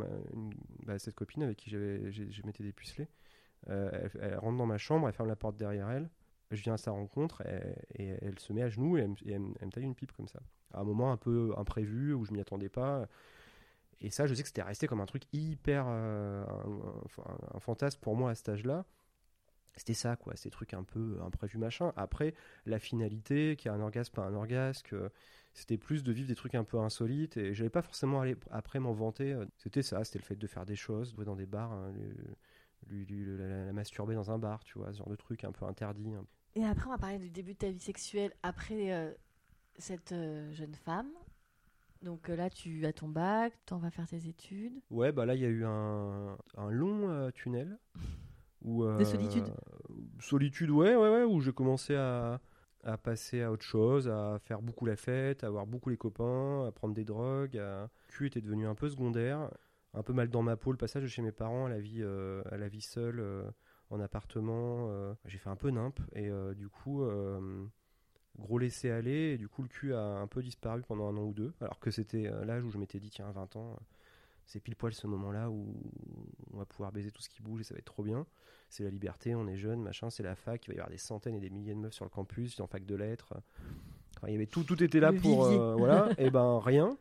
[0.85, 3.07] bah, cette copine avec qui je m'étais dépucelé.
[3.69, 6.09] Euh, elle, rentre dans ma chambre, elle ferme la porte derrière elle.
[6.51, 7.43] Je viens à sa rencontre
[7.95, 10.39] et, elle se met à genoux et, elle, me taille une pipe comme ça.
[10.73, 13.07] À un moment un peu imprévu où je m'y attendais pas.
[14.01, 15.85] Et ça, je sais que c'était resté comme un truc hyper.
[15.87, 16.45] Euh,
[17.53, 18.85] un, fantasme pour moi à cet âge-là.
[19.79, 20.35] C'était ça, quoi.
[20.35, 21.93] Ces trucs un peu imprévus, machin.
[21.95, 22.33] Après,
[22.65, 25.09] la finalité, qui a un orgasme, pas un orgasme,
[25.53, 27.37] c'était plus de vivre des trucs un peu insolites.
[27.37, 29.37] Et j'allais pas forcément aller après m'en vanter.
[29.57, 31.71] C'était ça, c'était le fait de faire des choses, de dans des bars.
[31.71, 31.93] Hein,
[32.87, 36.13] lui, la, masturber dans un bar, tu vois, ce genre de truc un peu interdit.
[36.13, 36.25] Hein.
[36.55, 39.13] Et après, on va parler du début de ta vie sexuelle après euh,
[39.77, 41.11] cette euh, jeune femme.
[42.01, 44.81] Donc euh, là, tu as ton bac, tu vas faire tes études.
[44.89, 47.77] Ouais, bah là, il y a eu un, un long tunnel.
[48.61, 49.45] Où, de solitude
[50.19, 52.41] Solitude, ouais, ouais, ouais, où j'ai commencé à,
[52.83, 56.65] à, passer à autre chose, à faire beaucoup la fête, à avoir beaucoup les copains,
[56.67, 57.57] à prendre des drogues.
[57.57, 57.83] À...
[57.83, 59.49] Le cul était devenu un peu secondaire
[59.93, 62.01] un peu mal dans ma peau le passage de chez mes parents à la vie,
[62.01, 63.49] euh, à la vie seule euh,
[63.89, 64.87] en appartement.
[64.89, 65.13] Euh.
[65.25, 67.03] j'ai fait un peu nimp et du coup,
[68.37, 69.33] gros laisser aller.
[69.33, 71.53] Et du coup, le cul a un peu disparu pendant un an ou deux.
[71.61, 73.79] Alors que c'était l'âge où je m'étais dit, tiens, 20 ans,
[74.49, 75.79] c'est pile poil ce moment-là où
[76.51, 78.25] on va pouvoir baiser tout ce qui bouge et ça va être trop bien.
[78.69, 80.97] C'est la liberté, on est jeune, machin, c'est la fac, il va y avoir des
[80.97, 83.35] centaines et des milliers de meufs sur le campus, en fac de lettres.
[84.25, 85.45] il y avait tout, tout était là pour.
[85.77, 86.97] voilà, et ben rien.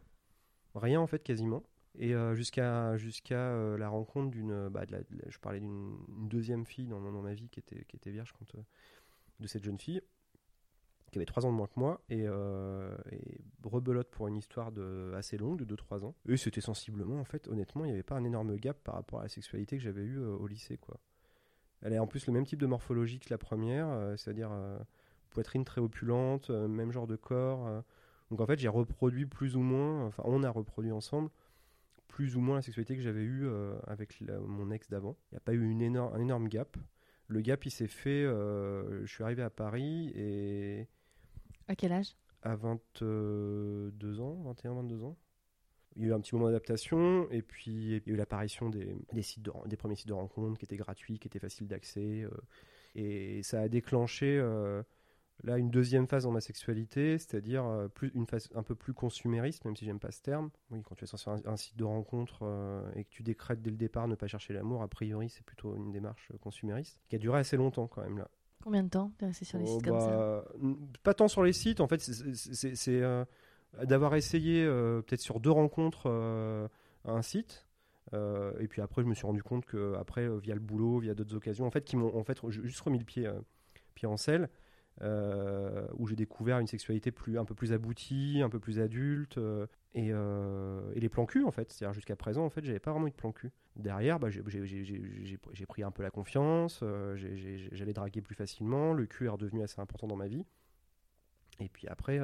[0.75, 1.63] Rien en fait, quasiment.
[1.99, 4.69] Et euh, jusqu'à jusqu'à euh, la rencontre d'une.
[4.69, 4.85] Bah,
[5.29, 8.33] je parlais d'une une deuxième fille dans, dans ma vie qui était, qui était vierge
[8.39, 8.63] quand, euh,
[9.41, 10.03] de cette jeune fille,
[11.11, 14.73] qui avait 3 ans de moins que moi, et, euh, et rebelote pour une histoire
[14.73, 16.15] de, assez longue, de 2-3 ans.
[16.29, 19.21] Et c'était sensiblement, en fait, honnêtement, il n'y avait pas un énorme gap par rapport
[19.21, 20.99] à la sexualité que j'avais eue euh, au lycée, quoi.
[21.81, 24.51] Elle a en plus le même type de morphologie que la première, euh, c'est-à-dire
[25.31, 27.85] poitrine très opulente, même genre de corps.
[28.31, 31.31] Donc en fait, j'ai reproduit plus ou moins, enfin on a reproduit ensemble
[32.09, 33.47] plus ou moins la sexualité que j'avais eue
[33.87, 35.17] avec mon ex d'avant.
[35.31, 36.77] Il n'y a pas eu une énorme, un énorme gap.
[37.29, 40.89] Le gap, il s'est fait, je suis arrivé à Paris et
[41.69, 42.17] À quel âge?
[42.43, 45.17] À 22 ans, 21, 22 ans.
[45.97, 48.69] Il y a eu un petit moment d'adaptation, et puis il y a eu l'apparition
[48.71, 51.67] des, des, sites de des premiers sites de rencontres qui étaient gratuits, qui étaient faciles
[51.67, 52.23] d'accès.
[52.23, 52.31] euh,
[52.95, 54.83] et ça a déclenché euh,
[55.45, 59.65] là une deuxième phase dans ma sexualité, c'est-à-dire euh, une phase un peu plus consumériste,
[59.65, 60.51] même si j'aime pas ce terme.
[60.71, 62.45] Oui, quand tu es sur un, un site de rencontre
[62.95, 65.75] et que tu décrètes dès le départ ne pas chercher l'amour, a priori c'est plutôt
[65.77, 68.31] une démarche consumériste, qui a duré assez longtemps quand même là.
[68.63, 70.45] Combien de temps t'es resté sur les Oh, sites comme ça bah,
[71.03, 73.25] Pas tant sur les sites, en fait, c'est- euh,
[73.85, 76.69] d'avoir essayé euh, peut-être sur deux rencontres euh,
[77.05, 77.67] un site.
[78.13, 81.35] et puis après, je me suis rendu compte que après, via le boulot, via d'autres
[81.37, 83.29] occasions, en fait, qui m'ont en fait ju- juste remis le pied,
[83.95, 84.49] pied en selle,
[85.01, 89.39] euh, où j'ai découvert une sexualité plus, un peu plus aboutie, un peu plus adulte,
[89.39, 91.71] euh, et, euh, et les plans cul, en fait.
[91.71, 93.53] C'est-à-dire jusqu'à présent, en fait, j'avais pas vraiment eu de plan cul.
[93.77, 94.43] Derrière, bah, j'ai-
[95.67, 96.83] pris un peu la confiance,
[97.15, 100.45] j'allais draguer plus facilement, le cul est redevenu assez important dans ma vie.
[101.61, 102.19] Et puis après,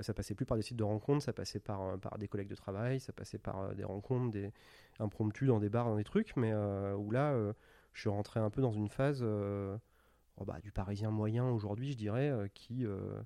[0.00, 2.98] ça passait plus par des sites de rencontres, ça passait par, des collègues de travail,
[2.98, 4.52] ça passait par des rencontres, des
[4.98, 7.36] impromptus dans des bars, dans des trucs, mais où là,
[7.92, 9.24] je suis rentré un peu dans une phase
[10.36, 13.20] oh bah, du parisien moyen aujourd'hui, je dirais, euh, qui, euh,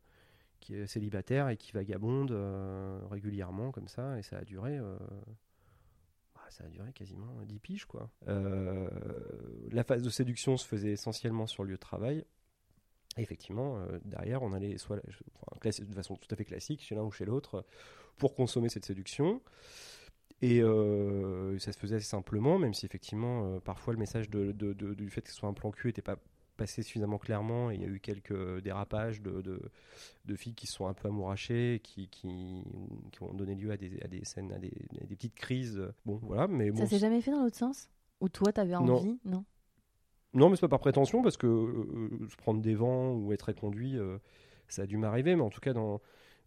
[0.60, 4.78] qui est célibataire et qui vagabonde euh, régulièrement comme ça, et ça a duré.
[6.34, 8.10] bah, ça a duré quasiment 10 piges, quoi.
[8.26, 12.24] La phase de séduction se faisait essentiellement sur le lieu de travail.
[13.16, 17.10] Et effectivement, derrière, on allait soit de façon tout à fait classique, chez l'un ou
[17.10, 17.64] chez l'autre,
[18.16, 19.42] pour consommer cette séduction.
[20.40, 25.30] Et ça se faisait assez simplement, même si effectivement, parfois, le message du fait que
[25.30, 26.18] ce soit un plan cul n'était pas
[26.58, 27.70] passé suffisamment clairement.
[27.70, 29.62] Et il y a eu quelques dérapages de, de,
[30.26, 32.62] de filles qui se sont un peu amourachées, qui, qui,
[33.10, 35.82] qui ont donné lieu à des, à des scènes, à des, à des petites crises.
[36.04, 36.78] Bon, voilà, mais bon.
[36.78, 37.88] Ça s'est jamais fait dans l'autre sens?
[38.20, 38.96] Ou toi, t'avais Non.
[38.96, 39.18] envie?
[39.24, 39.44] Non.
[40.34, 43.50] Non, mais c'est pas par prétention, parce que euh, se prendre des vents ou être
[43.52, 44.18] conduit, euh,
[44.68, 45.34] ça a dû m'arriver.
[45.34, 46.02] Mais en tout cas, dans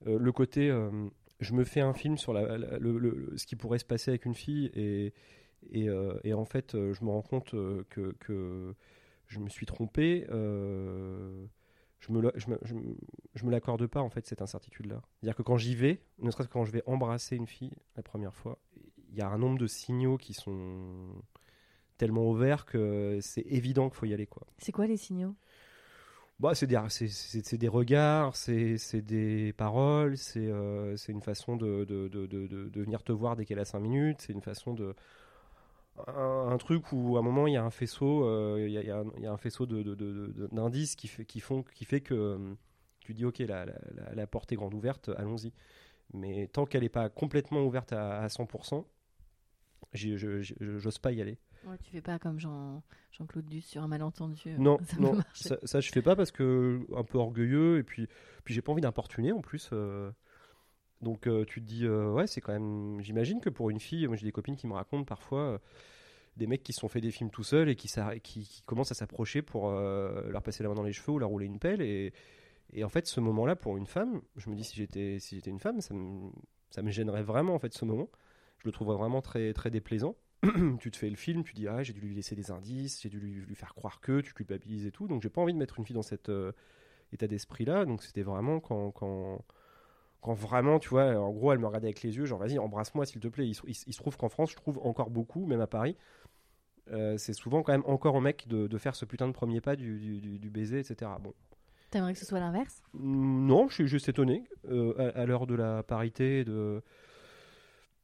[0.06, 0.92] euh, le côté, euh,
[1.40, 4.12] je me fais un film sur la, la- le- le- ce qui pourrait se passer
[4.12, 5.14] avec une fille, et,
[5.72, 8.76] et, euh, et en fait, euh, je me rends compte euh, que, que
[9.32, 10.28] je me suis trompé.
[10.30, 11.46] euh,
[12.00, 12.98] je me, je me, je me-
[13.36, 15.02] je me l'accorde pas, en fait, cette incertitude-là.
[15.20, 18.04] C'est-à-dire que quand j'y vais, ne serait-ce que quand je vais embrasser une fille la
[18.04, 18.58] première fois,
[19.10, 21.08] il y a un nombre de signaux qui sont
[21.98, 24.48] tellement ouverts que c'est évident qu'il faut y aller, quoi.
[24.58, 25.36] C'est quoi les signaux?
[26.40, 26.76] Bah, c'est des,
[27.68, 33.04] regards, c'est, des paroles, c'est, euh, une façon de, de, de, de, de- de venir
[33.04, 34.96] te voir dès qu'elle a 5 minutes, c'est une façon de.
[36.08, 38.78] Un, un truc où à un moment il y a un faisceau, euh, il y,
[38.78, 42.02] a, y un, il y a un faisceau d'indices qui fait, qui, font, qui fait
[42.02, 42.54] que euh,
[43.02, 43.66] tu dis ok, la,
[44.14, 45.52] la, porte est grande ouverte, allons-y.
[46.14, 48.86] Mais tant qu'elle n'est pas complètement ouverte à, à 100%,
[49.94, 51.38] j'y- je, je, je- j'ose pas y aller.
[51.66, 54.42] Ouais, Tu fais pas comme Jean, Jean-Claude Duss sur un malentendu.
[54.48, 57.84] euh, Non, ça non, ça, ça, je fais pas parce que un peu orgueilleux et
[57.84, 58.08] puis
[58.44, 59.70] puis j'ai pas envie d'importuner en plus.
[59.74, 60.12] euh.
[61.02, 63.02] Donc euh, tu te dis euh, ouais c'est quand même.
[63.02, 65.58] J'imagine que pour une fille, moi j'ai des copines qui me racontent parfois euh,
[66.38, 67.90] des mecs qui se sont fait des films tout seuls et qui,
[68.22, 71.46] qui, commencent à s'approcher pour leur passer la main dans les cheveux ou leur rouler
[71.46, 75.20] une pelle et en fait ce moment-là pour une femme, je me dis si j'étais
[75.20, 76.30] si une femme ça me
[76.70, 78.10] ça me gênerait vraiment en fait ce moment.
[78.60, 80.16] Je le trouverais vraiment très très déplaisant
[80.80, 83.10] tu te fais le film, tu dis ah j'ai dû lui laisser des indices, j'ai
[83.10, 85.80] dû lui, faire croire que, tu culpabilises et tout, donc j'ai pas envie de mettre
[85.80, 86.32] une fille dans cet
[87.12, 89.44] état d'esprit là, donc c'était vraiment quand
[90.22, 93.06] quand vraiment tu vois, en gros elle me regardait avec les yeux, genre vas-y embrasse-moi
[93.06, 93.48] s'il te plaît.
[93.48, 95.68] Il, se- il se- il se trouve qu'en France, je trouve encore beaucoup, même à
[95.68, 95.98] Paris,
[96.92, 99.62] euh, c'est souvent quand même encore au mec de, de faire ce putain de premier
[99.62, 101.20] pas du, du, du- du baiser, etc.
[101.20, 101.34] Bon,
[101.90, 102.82] T'aimerais que ce soit l'inverse?
[102.94, 106.82] Non, je suis juste étonné euh, à, à l'heure de la parité et de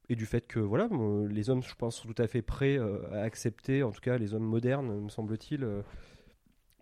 [0.10, 0.88] et du fait que voilà,
[1.30, 4.18] les hommes, je pense, sont tout à fait prêts euh, à accepter, en tout cas
[4.18, 5.68] les hommes modernes, me semble-t-il,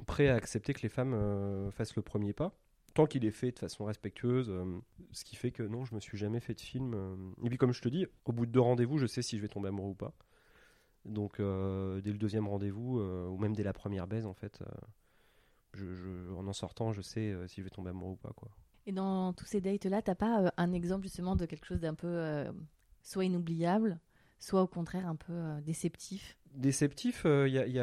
[0.05, 2.53] prêts à accepter que les femmes euh, fassent le premier pas,
[2.95, 4.49] tant qu'il est fait de façon respectueuse.
[4.49, 4.79] euh,
[5.11, 6.93] ce qui fait que non, je me suis jamais fait de film.
[6.95, 7.15] euh.
[7.43, 9.41] Et puis comme je te dis, au bout de deux rendez-vous, je sais si je
[9.43, 10.13] vais tomber amoureux ou pas.
[11.03, 14.63] Donc euh, dès le deuxième rendez-vous, ou même dès la première baise, en fait.
[15.77, 18.31] en en sortant, je sais si je vais tomber amoureux ou pas.
[18.33, 18.49] Quoi.
[18.87, 22.45] Et dans tous ces dates-là, t'as pas un exemple justement de quelque chose d'un peu
[23.03, 23.99] soit inoubliable,
[24.39, 26.37] soit au contraire un peu déceptif?
[26.55, 27.73] Déceptif, il euh, y, a, il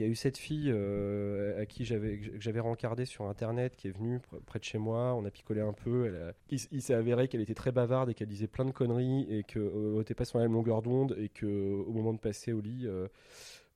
[0.00, 3.88] y a eu cette fille euh, à qui j'avais que j'avais rencardé sur internet qui
[3.88, 5.14] est venue près de chez moi.
[5.14, 6.06] On a picolé un peu.
[6.06, 6.34] Elle
[6.70, 9.98] il, s'est avéré qu'elle était très bavarde et qu'elle disait plein de conneries et qu'on
[9.98, 12.86] n'était pas sur la même longueur d'onde et que au moment de passer au lit,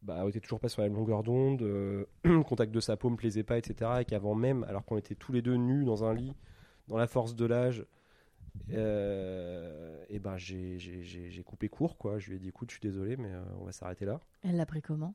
[0.02, 1.62] bah, on était toujours pas sur la même longueur d'onde.
[1.62, 3.90] le contact de sa peau me plaisait pas, etc.
[4.00, 6.34] Et qu'avant même, alors qu'on était tous les deux nus dans un lit,
[6.88, 7.84] dans la force de l'âge,
[8.72, 12.18] euh, et ben j'ai coupé court quoi.
[12.18, 14.20] Je lui ai dit écoute, je suis désolé, mais euh, on va s'arrêter là.
[14.42, 15.14] Elle l'a pris comment?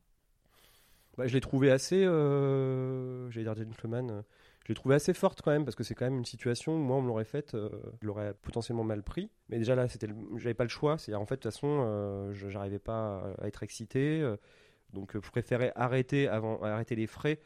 [1.18, 4.24] Bah, Je l'ai trouvé assez, euh, j'allais dire gentleman.
[4.64, 6.78] Je l'ai trouvé assez forte quand même parce que c'est quand même une situation.
[6.78, 7.58] Moi, on me l'aurait faite,
[8.02, 9.30] je l'aurais potentiellement mal pris.
[9.50, 10.98] Mais déjà là, c'était, j'avais pas le choix.
[10.98, 14.24] C'est en fait de toute façon, je j'arrivais pas à être excité.
[14.94, 17.40] donc, je préférais arrêter avant, arrêter les frais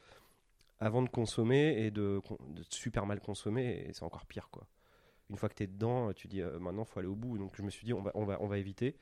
[0.80, 3.86] avant de consommer et de, de super mal consommer.
[3.88, 4.68] Et c'est encore pire quoi
[5.30, 7.38] une fois que tu es dedans, tu dis euh, maintenant, il faut aller au bout.
[7.38, 8.96] Donc je me suis dit, on va, on va, on va éviter.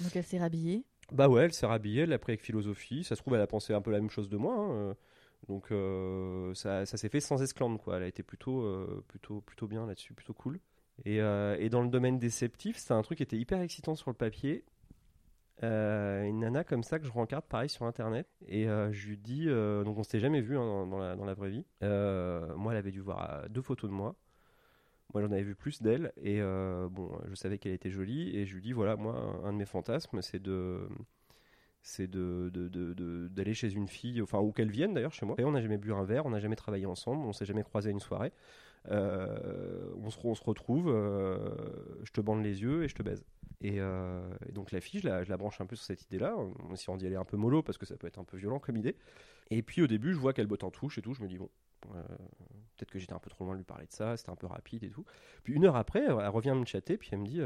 [0.00, 3.04] Donc elle s'est rhabillée Bah ouais, elle s'est rhabillée, elle l'a pris avec philosophie.
[3.04, 4.54] Ça se trouve, elle a pensé un peu la même chose de moi.
[4.54, 4.94] Hein, euh.
[5.48, 7.96] Donc euh, ça, ça s'est fait sans esclandre, quoi.
[7.96, 8.66] Elle a été plutôt,
[9.06, 10.58] plutôt, plutôt bien là-dessus, plutôt cool.
[11.04, 14.16] Et, et, dans le domaine déceptif, c'est un truc qui était hyper excitant sur le
[14.16, 14.64] papier.
[15.62, 19.96] une nana comme ça que je rencarde pareil sur internet et je lui dis donc
[19.96, 23.00] on s'était jamais vu hein, dans, la, dans, la, vraie vie moi elle avait dû
[23.00, 24.16] voir deux photos de moi
[25.14, 28.44] moi, j'en avais vu plus d'elle et euh, bon, je savais qu'elle était jolie et
[28.44, 30.86] je lui dis voilà, moi, un, de mes fantasmes, c'est de
[31.80, 32.50] c'est de,
[33.28, 35.36] d'aller chez une fille, enfin, ou qu'elle vienne d'ailleurs chez moi.
[35.38, 37.62] Et on n'a jamais bu un verre, on n'a jamais travaillé ensemble, on s'est jamais
[37.62, 38.32] croisé à une soirée.
[38.90, 41.38] Euh, on, se, on, se, retrouve, euh,
[42.02, 43.24] je te bande les yeux et je te baise.
[43.62, 43.80] Et,
[44.52, 46.94] donc la fille, je la, je la, branche un peu sur cette idée-là, on s'y
[46.98, 48.96] d'y aller un peu mollo parce que ça peut être un peu violent comme idée.
[49.50, 51.38] Et puis au début, je vois qu'elle botte en touche et tout, je me dis
[51.38, 51.48] bon,
[51.80, 54.46] Peut-être que j'étais un peu trop loin de lui parler de ça, c'était un peu
[54.46, 55.04] rapide et tout.
[55.42, 57.40] Puis une heure après, elle revient me chatter, puis elle me dit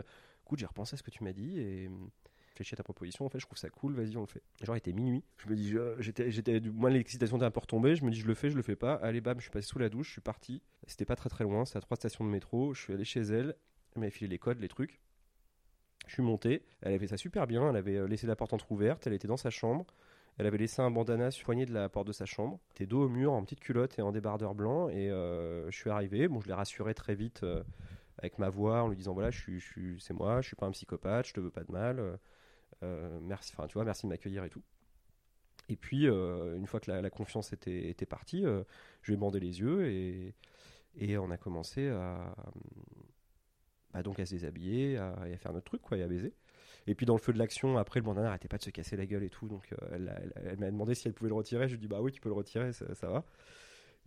[0.44, 1.90] Écoute, j'ai repensé à ce que tu m'as dit et
[2.52, 3.24] réfléchis à ta proposition.
[3.24, 4.42] En fait, je trouve ça cool, vas-y, on le fait.
[4.62, 5.24] Genre, il était minuit.
[5.38, 7.96] Je me dis J'étais, j'étais, moi, l'excitation était un peu retombée.
[7.96, 8.94] Je me dis Je le fais, je le fais pas.
[8.96, 10.62] Allez, bam, je suis passé sous la douche, je suis parti.
[10.86, 12.74] C'était pas très très loin, c'est à trois stations de métro.
[12.74, 13.56] Je suis allé chez elle,
[13.94, 15.00] elle m'avait filé les codes, les trucs.
[16.06, 19.06] Je suis monté, elle avait fait ça super bien, elle avait laissé la porte entrouverte,
[19.06, 19.86] elle était dans sa chambre,
[20.38, 22.58] elle avait laissé un bandana sur le poignet de la porte de sa chambre.
[22.74, 24.88] T'es dos au mur, en petite culotte et en débardeur blanc.
[24.88, 26.28] Et euh, je suis arrivé.
[26.28, 27.62] Bon, je l'ai rassuré très vite euh,
[28.18, 30.70] avec ma voix en lui disant voilà, je suis, c'est moi, je suis pas un
[30.70, 32.18] psychopathe, je te veux pas de mal.
[32.82, 34.62] Euh, merci, enfin, tu vois, merci de m'accueillir et tout.
[35.68, 39.86] Et puis, une fois que la, confiance était, partie, je lui ai bandé les yeux
[39.86, 40.34] et,
[40.96, 42.34] et on a commencé à,
[43.92, 46.34] bah, donc à se déshabiller, à, à, faire notre truc, quoi, et à baiser.
[46.86, 48.96] Et puis dans le feu de l'action, après, le bandana n'arrêtait pas de se casser
[48.96, 49.48] la gueule et tout.
[49.48, 51.68] Donc euh, elle, m'a demandé si elle pouvait le retirer.
[51.68, 53.24] Je lui ai dit bah oui, tu peux le retirer, ça, va.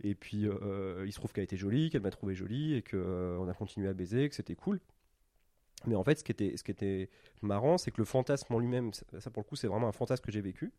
[0.02, 2.96] Et puis euh, il se trouve qu'elle était jolie, qu'elle m'a trouvé jolie et qu'on
[2.96, 4.80] euh, a continué à baiser, que c'était cool.
[5.86, 7.10] Mais en fait, ce qui était, ce qui était
[7.42, 10.24] marrant, c'est que le fantasme en lui-même, ça pour le coup, c'est vraiment un fantasme
[10.24, 10.72] que j'ai vécu.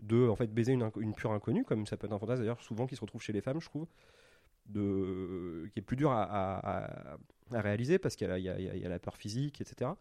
[0.00, 2.60] De en fait baiser une, une, pure inconnue, comme ça peut être un fantasme d'ailleurs
[2.60, 3.86] souvent qui se retrouve chez les femmes, je trouve,
[4.66, 7.18] de, qui est plus dur à,
[7.52, 9.92] réaliser parce qu'il y, a la peur physique, etc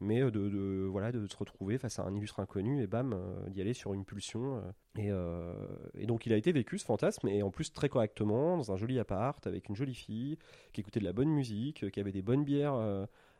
[0.00, 3.48] mais euh, de, voilà, de se retrouver face à un illustre inconnu et bam, euh,
[3.48, 4.62] d'y aller sur une pulsion.
[4.98, 5.92] Euh.
[5.94, 8.72] Et, et, donc il a été vécu ce fantasme, et en plus très correctement, dans
[8.72, 10.38] un joli appart, avec une jolie fille,
[10.72, 12.74] qui écoutait de la bonne musique, qui avait des bonnes bières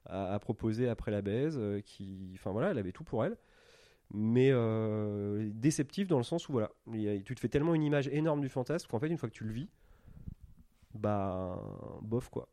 [0.04, 3.36] à, proposer après la baise, qui, enfin voilà, elle avait tout pour elle.
[4.12, 4.52] Mais
[5.50, 6.70] déceptif dans le sens où voilà,
[7.24, 9.44] tu te fais tellement une image énorme du fantasme qu'en fait une fois que tu
[9.44, 9.68] le vis,
[10.94, 11.58] bah
[12.02, 12.48] bof quoi.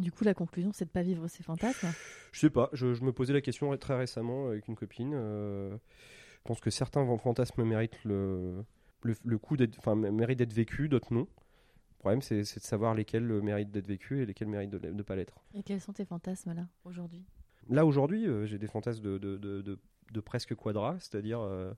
[0.00, 1.88] Du coup, la conclusion, c'est de pas vivre ses fantasmes
[2.32, 2.70] Je sais pas.
[2.72, 5.12] Je, me posais la question très récemment avec une copine.
[5.14, 8.64] Euh, je pense que certains fantasmes méritent le,
[9.02, 11.28] le, coup d'être, enfin, méritent d'être vécus, d'autres non.
[11.28, 15.16] Le problème, c'est, de savoir lesquels méritent d'être vécus et lesquels méritent de ne pas
[15.16, 15.38] l'être.
[15.52, 17.22] Et quels sont tes fantasmes là, aujourd'hui?
[17.68, 19.78] Là, aujourd'hui, euh, j'ai des fantasmes de, de, de,
[20.12, 21.74] de, presque quadra, c'est-à-dire euh,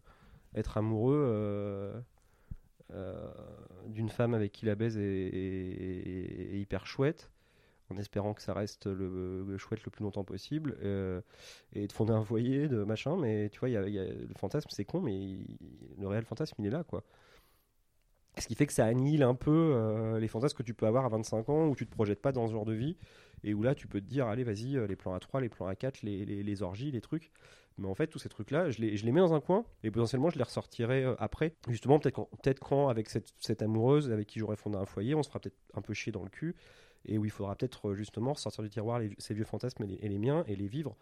[0.55, 1.93] être amoureux
[3.89, 7.32] d'une femme avec qui la baise est hyper chouette
[7.93, 11.21] en espérant que ça reste le, chouette le plus longtemps possible euh,
[11.73, 14.85] et de fonder un foyer de machin mais tu vois y a, le fantasme c'est
[14.85, 15.39] con mais
[15.99, 17.05] le réel fantasme il est là quoi.
[18.39, 21.05] Ce qui fait que ça annihile un peu euh, les fantasmes que tu peux avoir
[21.05, 22.97] à 25 ans où tu te projettes pas dans ce genre de vie
[23.45, 25.71] et où là tu peux te dire allez vas-y euh, les plans A3 les plans
[25.71, 27.31] A4 les, les, orgies les trucs.
[27.77, 29.67] Mais en fait tous ces trucs là je les, je les mets dans un coin
[29.83, 31.55] et potentiellement je les ressortirai après.
[31.69, 35.15] Justement peut-être quand, peut quand avec cette, cette amoureuse avec qui j'aurais fondé un foyer
[35.15, 36.57] on se fera peut-être un peu chier dans le cul
[37.07, 40.19] et où il faudra peut-être euh, justement sortir du tiroir ces vieux fantasmes et les,
[40.19, 40.97] miens et les vivre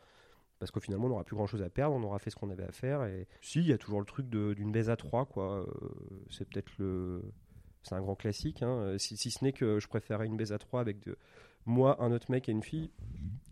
[0.58, 2.50] parce qu'au final on n'aura plus grand chose à perdre, on aura fait ce qu'on
[2.50, 5.26] avait à faire et si il y a toujours le truc d'une baise à trois
[5.26, 5.66] quoi, euh,
[6.30, 7.22] c'est peut-être le
[7.82, 8.96] c'est un grand classique hein.
[8.98, 11.16] si, si, ce n'est que je préférais une baise à trois avec de,
[11.66, 12.90] moi, un autre mec et une fille,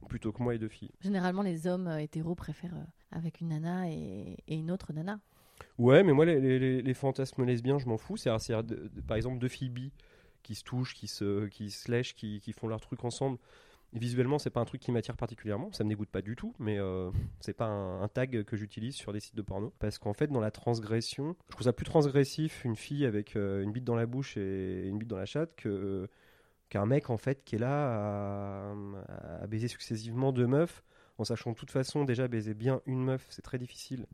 [0.08, 0.90] plutôt que moi et deux filles.
[1.00, 2.84] Généralement, les hommes euh, hétéros préfèrent euh,
[3.16, 5.20] avec une nana et, et une autre nana.
[5.76, 8.16] Ouais, mais moi, les, les- les- fantasmes lesbiens, je m'en fous.
[8.16, 8.30] C'est
[9.06, 9.92] par exemple deux filles bi
[10.42, 13.38] qui se touchent, qui se, qui se lèchent, qui, qui font leur truc ensemble.
[13.94, 15.72] Visuellement, c'est pas un truc qui m'attire particulièrement.
[15.72, 19.14] Ça me dégoûte pas du tout, mais euh, c'est pas un, tag que j'utilise sur
[19.14, 19.72] des sites de porno.
[19.79, 23.62] Parce qu'en fait, dans la transgression, je trouve ça plus transgressif une fille avec euh,
[23.62, 26.09] une bite dans la bouche et une bite dans la chatte que
[26.68, 30.85] qu'un mec en fait qui est là à, à baiser successivement deux meufs
[31.16, 34.07] en sachant de toute façon déjà baiser bien une meuf, c'est très difficile.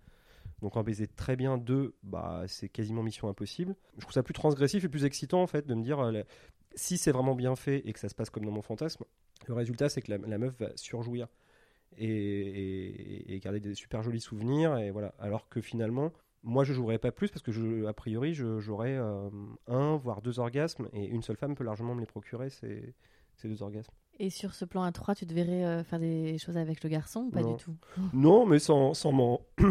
[0.65, 3.77] Donc en baiser très bien deux, bah c'est quasiment mission impossible.
[3.97, 6.23] Je trouve ça plus transgressif et plus excitant en fait de me dire euh,
[6.75, 9.05] si c'est vraiment bien fait et que ça se passe comme dans mon fantasme,
[9.47, 11.29] le résultat c'est que la, la meuf va surjouir
[11.99, 15.15] et, et- et garder des super jolis souvenirs et voilà.
[15.19, 19.29] Alors que finalement, moi je jouerais pas plus parce que je, a priori j'aurais euh,
[19.67, 22.95] un voire deux orgasmes et une seule femme peut largement me les procurer ces,
[23.37, 23.93] ces deux orgasmes.
[24.19, 26.89] Et sur ce plan à 3, tu te verrais euh, faire des choses avec le
[26.89, 27.51] garçon ou pas Non.
[27.53, 27.77] du tout?
[28.15, 29.43] Non, mais sans, sans, m'en-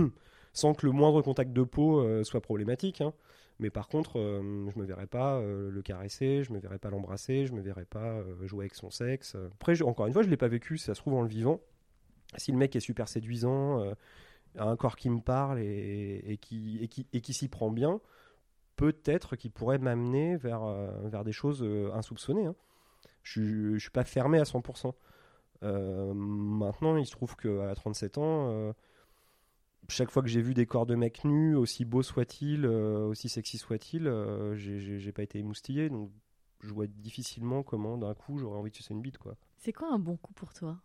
[0.54, 3.02] sans que le moindre contact de peau euh, soit problématique.
[3.02, 3.14] hein.
[3.60, 6.90] Mais par contre, euh, je me verrais pas euh, le caresser, je me verrais pas
[6.90, 9.36] l'embrasser, je me verrais pas euh, jouer avec son sexe.
[9.54, 11.60] Après, encore une fois, je l'ai pas vécu, ça se trouve en le vivant.
[12.38, 13.84] Si le mec est super séduisant,
[14.58, 18.02] a un corps qui me parle et, qui, et qui, et qui s'y prend bien,
[18.76, 20.66] peut-être qu'il pourrait m'amener vers,
[21.04, 21.64] vers des choses
[21.94, 22.46] insoupçonnées.
[22.48, 22.56] hein.
[23.22, 24.94] Je, je suis pas fermé à 100%.
[25.64, 28.74] Euh, maintenant, il se trouve qu'à 37 ans,
[29.90, 33.30] chaque fois que j'ai vu des corps de mecs nus, aussi beaux soient-ils, euh, aussi
[33.30, 35.90] sexy soient-ils, euh, j'ai- pas été émoustillé.
[35.90, 36.12] Donc,
[36.62, 39.18] je vois difficilement comment d'un coup j'aurais envie de sucer une bite.
[39.18, 39.36] Quoi.
[39.58, 40.80] C'est quoi un bon coup pour toi?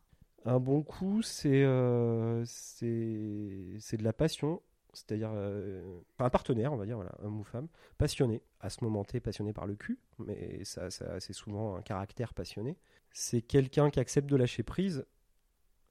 [0.45, 4.63] Un bon coup, c'est euh, c'est de la passion.
[4.95, 9.05] C'est-à-dire euh, un partenaire, on va dire, voilà, homme ou femme, passionné, à ce moment
[9.05, 12.77] T, passionné par le cul, mais ça, ça c'est souvent un caractère passionné.
[13.13, 15.07] C'est quelqu'un qui accepte de lâcher prise,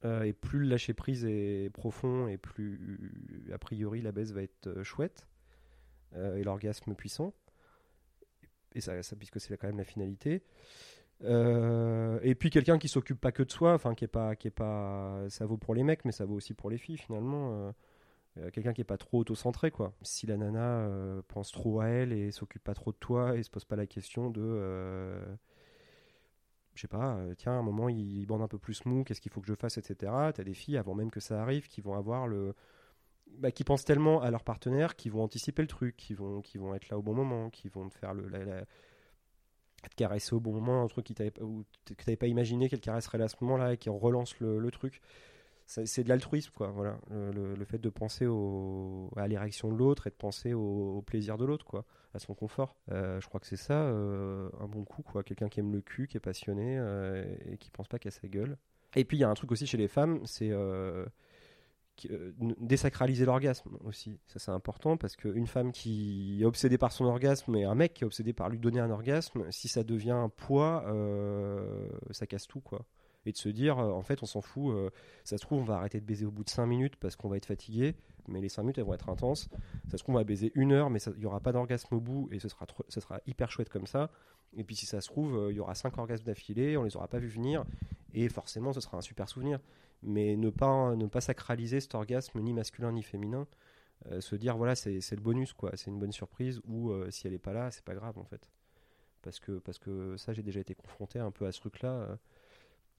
[0.07, 3.11] euh, et plus le lâcher prise est profond, et plus,
[3.53, 5.27] a priori, la baisse va être euh, chouette,
[6.15, 7.33] euh, et l'orgasme puissant,
[8.73, 10.43] et ça, puisque c'est quand même la finalité.
[11.21, 14.51] Et puis quelqu'un qui s'occupe pas que de soi, enfin qui est pas, qui est
[14.51, 17.73] pas, ça vaut pour les mecs, mais ça vaut aussi pour les filles finalement.
[18.53, 19.95] Quelqu'un qui est pas trop auto-centré quoi.
[20.03, 20.87] Si la nana
[21.27, 23.87] pense trop à elle et s'occupe pas trop de toi et se pose pas la
[23.87, 25.17] question de,
[26.77, 29.03] je sais pas, euh, tiens à un moment il, il bande un peu plus mou,
[29.03, 30.31] qu'est-ce qu'il faut que je fasse, etc.
[30.33, 32.55] T'as des filles avant même que ça arrive qui vont avoir le,
[33.39, 36.57] bah, qui pensent tellement à leur partenaire qui vont anticiper le truc, qui vont, qui
[36.57, 38.65] vont être là au bon moment, qui vont te faire le, la-
[39.89, 43.17] te caresser au bon moment, un truc qui que tu n'avais pas imaginé qu'elle caresserait
[43.17, 45.01] là à ce moment-là et qui relance le truc.
[45.67, 46.69] C'est de l'altruisme, quoi.
[46.71, 48.25] Voilà, le, le- fait de penser
[49.17, 52.77] à l'érection de l'autre et de penser au, plaisir de l'autre, quoi, à son confort.
[52.91, 55.23] Euh, je crois que c'est ça, euh, un bon coup, quoi.
[55.23, 58.29] Quelqu'un qui aime le cul, qui est passionné euh, et qui pense pas qu'à sa
[58.29, 58.57] gueule.
[58.95, 60.51] Et puis il y a un truc aussi chez les femmes, c'est
[62.59, 64.19] désacraliser l'orgasme aussi.
[64.27, 67.95] Ça c'est important parce qu'une femme qui est obsédée par son orgasme et un mec
[67.95, 70.85] qui est obsédé par lui donner un orgasme, si ça devient un poids,
[72.11, 72.85] ça casse tout quoi.
[73.27, 74.89] Et de se dire, euh, en fait, on s'en fout, euh,
[75.25, 77.27] ça se trouve, on va arrêter de baiser au bout de 5 minutes parce qu'on
[77.27, 77.93] va être fatigué,
[78.29, 79.49] mais les 5 minutes elles vont être intenses.
[79.89, 81.99] Ça se trouve, on va baiser une heure, mais il n'y aura pas d'orgasme au
[81.99, 84.11] bout et ce sera, hyper chouette comme ça.
[84.55, 86.95] Et puis si ça se trouve, euh, il y aura 5 orgasmes d'affilée, on les
[86.95, 87.65] aura pas vus venir
[88.13, 89.59] et forcément ce sera un super souvenir
[90.03, 93.45] mais ne pas, ne sacraliser cet orgasme ni masculin ni féminin.
[94.19, 95.71] Se dire, voilà, c'est le bonus, quoi.
[95.73, 98.47] C'est une bonne surprise, ou si elle n'est pas là, c'est pas grave, en fait.
[99.21, 101.89] Parce que, parce que ça, j'ai déjà été confronté un peu à ce truc-là.
[101.89, 102.15] euh,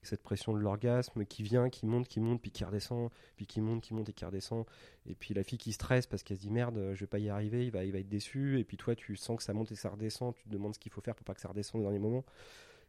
[0.01, 3.59] cette pression de l'orgasme qui vient, qui monte, qui monte, puis qui redescend, puis qui
[3.61, 4.65] monte, qui monte et qui redescend.
[5.05, 7.29] Et puis la fille qui stresse parce qu'elle se dit merde, je vais pas y
[7.29, 8.59] arriver, il va, il va être déçu.
[8.59, 10.79] Et puis toi, tu sens que ça monte et ça redescend, tu te demandes ce
[10.79, 12.23] qu'il faut faire pour pas que ça redescende au dernier moment.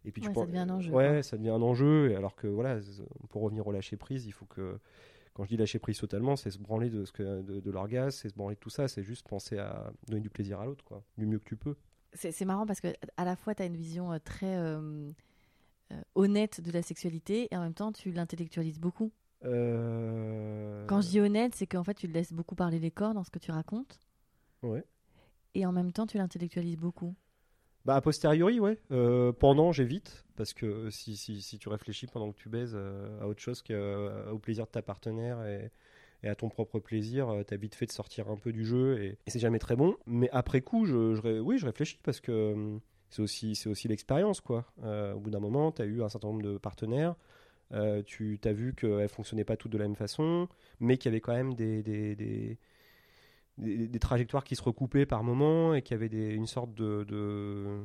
[0.05, 1.23] Et puis tu Ouais, prends- ça devient un enjeu, Ouais, quoi.
[1.23, 2.11] ça devient un enjeu.
[2.11, 2.79] Et alors que voilà,
[3.29, 4.79] pour revenir au lâcher prise, il faut que
[5.35, 8.19] quand je dis lâcher prise totalement, c'est se branler de, ce que, de, de l'orgasme,
[8.23, 10.85] c'est se branler de tout ça, c'est juste penser à donner du plaisir à l'autre,
[10.85, 11.77] quoi, du mieux que tu peux.
[12.15, 15.13] C'est marrant parce que à la fois tu as une vision euh, très euh,
[16.15, 19.13] honnête de la sexualité et en même temps tu l'intellectualises beaucoup.
[19.45, 23.25] Euh, Quand je dis honnête, c'est qu'en fait tu laisses beaucoup parler les corps dans
[23.25, 24.01] ce que tu racontes
[24.63, 24.85] Ouais.
[25.55, 27.15] et en même temps tu l'intellectualises beaucoup.
[27.87, 28.79] Bah, a posteriori, ouais.
[28.91, 33.19] Euh, pendant, j'évite, parce que si, si, si tu réfléchis pendant que tu baises euh,
[33.23, 35.71] à autre chose qu'au plaisir de ta partenaire et,
[36.23, 39.03] et à ton propre plaisir, euh, t'as vite fait de sortir un peu du jeu
[39.03, 39.97] et, et c'est jamais très bon.
[40.07, 42.81] Mais après coup, je, oui, je réfléchis parce que hum,
[43.11, 43.23] c'est
[43.69, 44.65] aussi, l'expérience, quoi.
[44.85, 47.17] Euh, au bout d'un moment, t'as eu un certain nombre de partenaires.
[47.73, 50.49] euh, tu t'as vu qu'elles fonctionnaient pas toutes de la même façon,
[50.81, 52.59] mais qu'il y avait quand même des, des, des,
[53.59, 57.05] des- des trajectoires qui se recoupaient par moment et qu'il y avait une sorte de,
[57.05, 57.81] de,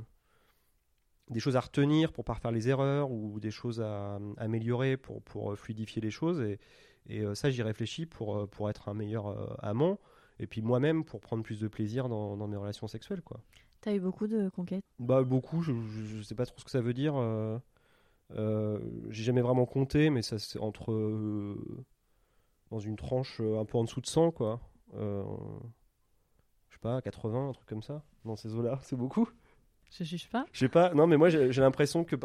[1.30, 5.21] des choses à retenir pour pas faire les erreurs ou des choses à, améliorer pour,
[5.23, 6.39] pour fluidifier les choses.
[6.41, 6.59] Et,
[7.07, 9.99] et ça, j'y réfléchis pour, pour être un meilleur amant.
[10.39, 13.21] Et puis moi-même pour prendre plus de plaisir dans, dans mes relations sexuelles.
[13.21, 13.39] quoi.
[13.86, 15.71] T'as eu beaucoup de conquêtes Bah beaucoup, je,
[16.07, 17.13] je, sais pas trop ce que ça veut dire.
[17.17, 17.59] Euh,
[18.36, 18.79] euh,
[19.11, 21.86] j'ai jamais vraiment compté, mais ça c'est entre euh,
[22.71, 24.59] dans une tranche un peu en dessous de 100 quoi.
[24.93, 25.21] je
[26.71, 28.03] sais pas, 80, un truc comme ça.
[28.25, 29.29] Dans ces eaux-là, c'est beaucoup.
[29.91, 30.47] Je juge pas.
[30.51, 30.91] Je sais pas.
[30.95, 32.15] Non, mais moi j'ai l'impression que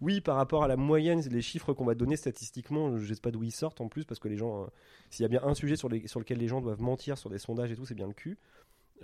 [0.00, 3.32] oui, par rapport à la moyenne, les chiffres qu'on va donner statistiquement, je sais pas
[3.32, 4.68] d'où ils sortent en plus parce que les gens,
[5.10, 7.28] s'il y a bien un sujet sur, les, sur lequel les gens doivent mentir sur
[7.28, 8.38] des sondages et tout, c'est bien le cul.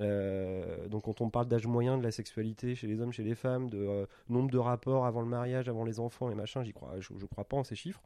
[0.00, 3.34] Euh, donc quand on parle d'âge moyen de la sexualité chez les hommes, chez les
[3.34, 6.72] femmes, de euh, nombre de rapports avant le mariage, avant les enfants et machin, j'y
[6.72, 8.02] crois, je, crois pas en ces chiffres.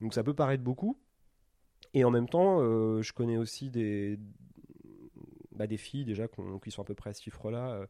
[0.00, 0.98] Donc ça peut paraître beaucoup.
[1.94, 4.18] Et en même temps, euh, je connais aussi des,
[5.52, 6.28] bah, des filles déjà
[6.62, 7.86] qui sont à peu près à ce chiffre-là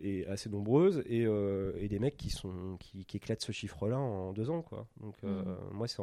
[0.00, 4.48] et assez nombreuses et, et, des mecs qui sont qui, éclatent ce chiffre-là en deux
[4.48, 4.86] ans quoi.
[5.00, 5.44] Donc mmh.
[5.72, 6.02] moi c'est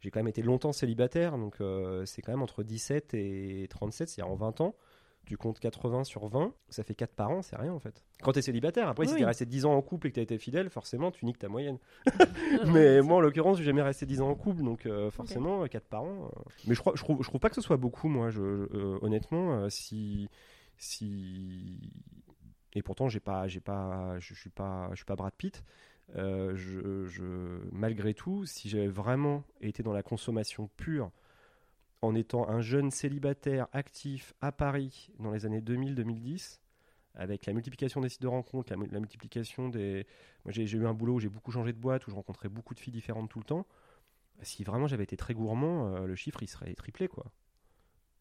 [0.00, 1.56] j'ai quand même été longtemps célibataire donc
[2.04, 4.74] c'est quand même entre 17 et 37, c'est-à-dire en 20 ans
[5.26, 8.02] tu comptes 80 sur 20, ça fait 4 par an, c'est rien en fait.
[8.22, 10.14] Quand tu es célibataire, après si tu es resté 10 ans en couple et que
[10.14, 11.78] tu as été fidèle, forcément tu niques ta moyenne.
[12.66, 15.66] mais moi en l'occurrence, je j'ai jamais resté 10 ans en couple, donc euh, forcément
[15.66, 16.30] 4 par an.
[16.34, 16.40] Euh.
[16.66, 18.98] Mais je, crois, je, trouve, je trouve pas que ce soit beaucoup, moi, je, euh,
[19.02, 20.28] honnêtement, si.
[20.78, 21.92] si...
[22.74, 25.62] Et pourtant, j'ai pas, j'ai pas, je suis pas, je suis pas Brad Pitt.
[26.14, 31.10] je, je, malgré tout, si j'avais vraiment été dans la consommation pure,
[32.02, 36.60] en étant un jeune célibataire actif à Paris dans les années 2000-2010,
[37.14, 40.06] avec la multiplication des sites de rencontres, la, multiplication des...
[40.44, 42.74] Moi j'ai eu un boulot où j'ai beaucoup changé de boîte, où je rencontrais beaucoup
[42.74, 43.66] de filles différentes tout le temps.
[44.42, 47.24] Si vraiment j'avais été très gourmand, euh, le chiffre il serait triplé quoi.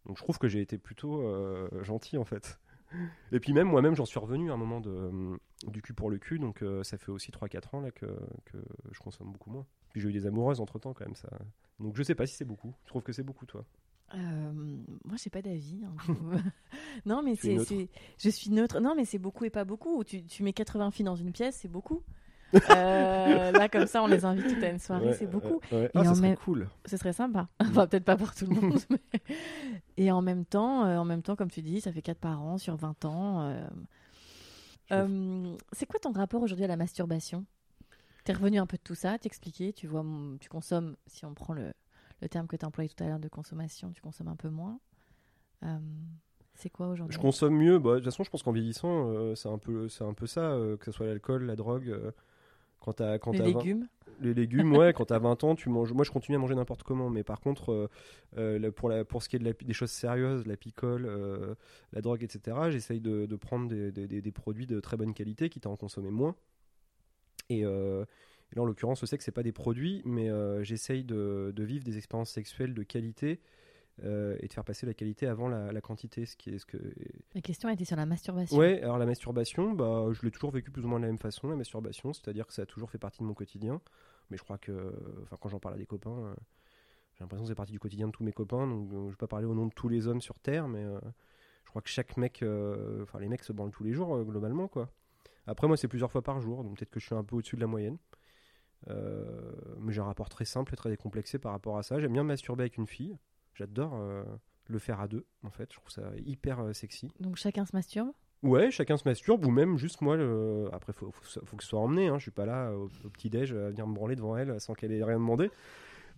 [0.08, 2.60] Donc je trouve que j'ai été plutôt euh, gentil en fait.
[3.32, 6.10] Et puis même moi-même j'en suis revenu à un moment de, euh, du cul pour
[6.10, 8.08] le cul, donc ça fait aussi 3-4 ans là que
[8.92, 9.68] je consomme beaucoup moins.
[9.92, 11.30] Puis j'ai eu des amoureuses entre temps quand même ça.
[11.80, 12.74] Donc je sais pas si c'est beaucoup.
[12.86, 13.66] Je trouve que c'est beaucoup, toi.
[14.16, 14.52] Euh,
[15.04, 15.82] moi, j'ai pas d'avis.
[15.84, 16.16] Hein,
[17.06, 18.80] non, mais c'est, je suis neutre.
[18.80, 20.04] Non, mais c'est beaucoup et pas beaucoup.
[20.04, 22.04] Tu, tu mets 80 filles dans une pièce, c'est beaucoup.
[22.54, 25.60] Euh, là, comme ça, on les invite toutes à une soirée, c'est beaucoup.
[25.70, 26.70] Ouais, ah, ça serait cool.
[26.86, 27.50] Ce serait sympa.
[27.60, 28.80] Enfin, peut-être pas pour tout le monde.
[29.98, 32.42] Et en même temps, euh, en même temps, comme tu dis, ça fait 4 par
[32.42, 33.54] an sur 20 ans.
[35.74, 37.46] c'est quoi ton rapport aujourd'hui à la masturbation?
[38.28, 40.04] T'es revenu un peu de tout ça, t'expliquer, tu vois,
[40.42, 41.72] tu consommes, si on prend le,
[42.20, 44.50] le terme que tu as employé tout à l'heure de consommation, tu consommes un peu
[44.50, 44.82] moins.
[45.64, 45.78] Euh,
[46.54, 47.80] c'est quoi aujourd'hui Je consomme mieux.
[47.80, 50.28] Bah, de toute façon, je pense qu'en vieillissant, euh, c'est un peu, c'est un peu
[50.28, 51.98] ça, euh, que ce soit l'alcool, la drogue.
[52.82, 53.88] quand as, quand les légumes.
[54.20, 54.92] Les légumes, ouais.
[54.92, 55.94] quand t'as 20 ans, tu manges.
[55.94, 57.90] Moi, je continue à manger n'importe comment, mais par contre,
[58.76, 61.56] pour, la, pour ce qui est de la, des choses sérieuses, la picole,
[61.94, 65.48] la drogue, etc., j'essaye de, de, prendre des, des, des, produits de très bonne qualité,
[65.48, 66.36] quitte à en consommer moins.
[67.52, 68.06] Euh,
[68.52, 71.54] et, là, en l'occurrence, je sais que c'est pas des produits, mais euh, j'essaye de,
[71.58, 73.42] vivre des expériences sexuelles de qualité
[74.04, 76.26] euh, et de faire passer la qualité avant la, quantité.
[76.26, 76.78] Ce qui est, ce que...
[77.36, 78.58] La question était sur la masturbation.
[78.58, 81.20] Ouais, alors la masturbation, bah, je l'ai toujours vécu plus ou moins de la même
[81.20, 83.82] façon, la masturbation, c'est-à-dire que ça a toujours fait partie de mon quotidien.
[84.30, 84.94] Mais je crois que,
[85.24, 86.36] enfin, quand j'en parle à des copains,
[87.14, 88.68] j'ai l'impression que c'est partie du quotidien de tous mes copains.
[88.68, 90.84] Donc, je vais pas parler au nom de tous les hommes sur Terre, mais
[91.64, 92.44] je crois que chaque mec,
[93.02, 94.90] enfin, les mecs se branlent tous les jours, globalement, quoi.
[95.48, 97.56] Après, moi, c'est plusieurs fois par jour, donc peut-être que je suis un peu au-dessus
[97.56, 97.98] de la moyenne.
[98.90, 99.24] Euh,
[99.80, 102.00] mais j'ai un rapport très simple et très décomplexé par rapport à ça.
[102.00, 103.18] J'aime bien masturber avec une fille.
[103.54, 104.24] J'adore euh,
[104.68, 105.70] le faire à deux, en fait.
[105.72, 107.10] Je trouve ça hyper euh, sexy.
[107.20, 108.12] Donc chacun se masturbe?
[108.44, 110.16] Ouais, chacun se masturbe, ou même juste moi.
[110.16, 110.70] Le...
[110.74, 112.08] Après, faut, faut, faut, que ce soit emmené.
[112.08, 112.18] Hein.
[112.18, 115.04] Je suis pas là au, petit-déj à venir me branler devant elle sans qu'elle ait
[115.04, 115.50] rien demandé.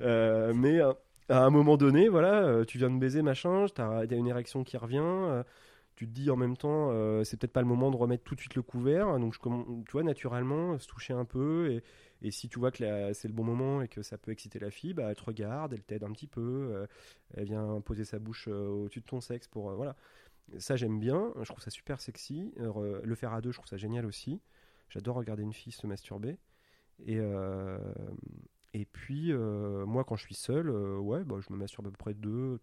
[0.02, 0.82] mais
[1.30, 4.76] à un moment donné, voilà, tu viens de baiser, machin, t'as as une érection qui
[4.78, 5.44] revient
[6.00, 8.34] tu te dis en même temps, euh, c'est peut-être pas le moment de remettre tout
[8.34, 9.20] de suite le couvert.
[9.20, 11.82] Donc, je, tu vois, naturellement, se toucher un peu.
[12.22, 14.72] Et, si tu vois que c'est le bon moment et que ça peut exciter la
[14.72, 16.70] fille, bah, elle te regarde, elle t'aide un petit peu.
[16.72, 16.88] Euh,
[17.34, 19.72] elle vient poser sa bouche euh, au-dessus de ton sexe pour.
[19.74, 19.98] voilà.
[20.58, 21.34] Ça, j'aime bien.
[21.42, 22.54] Je trouve ça super sexy.
[22.56, 24.40] le faire à deux, je trouve ça génial aussi.
[24.88, 26.38] J'adore regarder une fille se masturber.
[27.06, 27.20] Et.
[28.74, 32.14] et puis, moi, quand je suis seul, ouais, bah, je me masturbe à peu près
[32.14, 32.58] deux,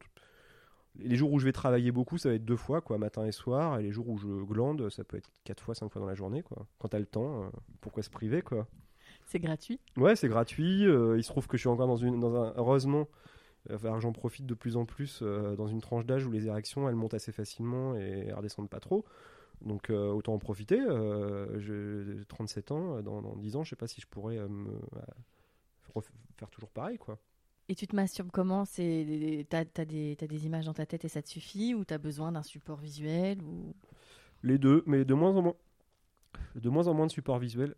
[0.99, 3.33] les jours où je vais travailler beaucoup, ça va être deux fois, quoi, matin et
[3.33, 3.79] soir.
[3.79, 6.15] Et les jours où je glande, ça peut être quatre fois, cinq fois dans la
[6.15, 6.67] journée, quoi.
[6.79, 7.49] Quand t'as le temps, euh,
[7.81, 8.67] pourquoi se priver, quoi?
[9.27, 9.81] C'est gratuit.
[9.97, 10.87] Ouais, c'est gratuit.
[10.87, 13.09] Euh, il se trouve que je suis encore dans une, dans un, heureusement,
[13.71, 16.95] euh, j'en profite de plus en plus dans une tranche d'âge où les érections, elles
[16.95, 19.05] montent assez facilement et elles redescendent pas trop.
[19.63, 20.81] Donc autant en profiter.
[21.59, 24.79] j'ai 37 ans, dans, dans, 10 ans, je sais pas si je pourrais me,
[26.37, 27.19] faire toujours pareil, quoi.
[27.69, 28.65] Et tu te masturbes comment?
[28.65, 31.75] C'est t'as as des, as des images dans ta tête et ça te suffit?
[31.75, 33.43] Ou t'as besoin d'un support visuel?
[33.43, 33.75] Ou
[34.43, 35.57] Les deux, mais de moins en moins.
[36.55, 37.75] De moins en moins de support visuel.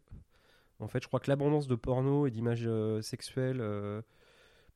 [0.78, 2.68] En fait, je crois que l'abondance de porno et d'images
[3.03, 3.62] sexuelles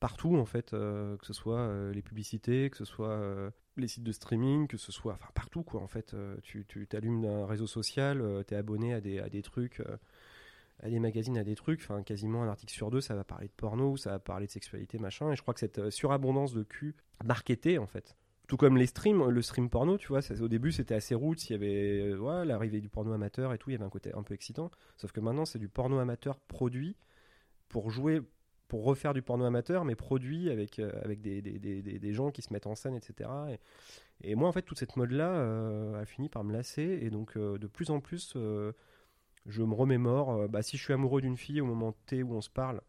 [0.01, 4.67] partout, en fait, que ce soit les publicités, que ce soit les sites de streaming,
[4.67, 6.17] que ce soit enfin partout quoi en fait.
[6.43, 9.81] tu tu t'allumes un réseau social, tu es abonné à des, à des trucs,
[10.83, 11.81] à des magazines, à des trucs.
[11.81, 14.53] Enfin quasiment un article sur deux, ça va parler de porno, ça va parler de
[14.53, 15.33] sexualité machin.
[15.33, 18.17] Et je crois que cette surabondance de cul marketé en fait.
[18.49, 21.53] Tout comme les streams, le stream porno, tu vois, au début c'était assez route, il
[21.53, 24.23] y avait ouais, l'arrivée du porno amateur et tout, il y avait un côté un
[24.23, 24.71] peu excitant.
[24.97, 26.97] Sauf que maintenant c'est du porno amateur produit
[27.69, 28.21] pour jouer
[28.73, 32.31] pour refaire du porno amateur, mais produit avec, euh, avec des, des, des, des, gens
[32.31, 33.29] qui se mettent en scène, etc.
[34.23, 37.01] Et, moi, en fait, toute cette mode-là euh, a fini par me lasser.
[37.03, 38.35] Et donc, euh, de plus en plus,
[39.47, 40.49] je me remémore.
[40.49, 42.81] bah, si je suis amoureux d'une fille au moment T où on se parle,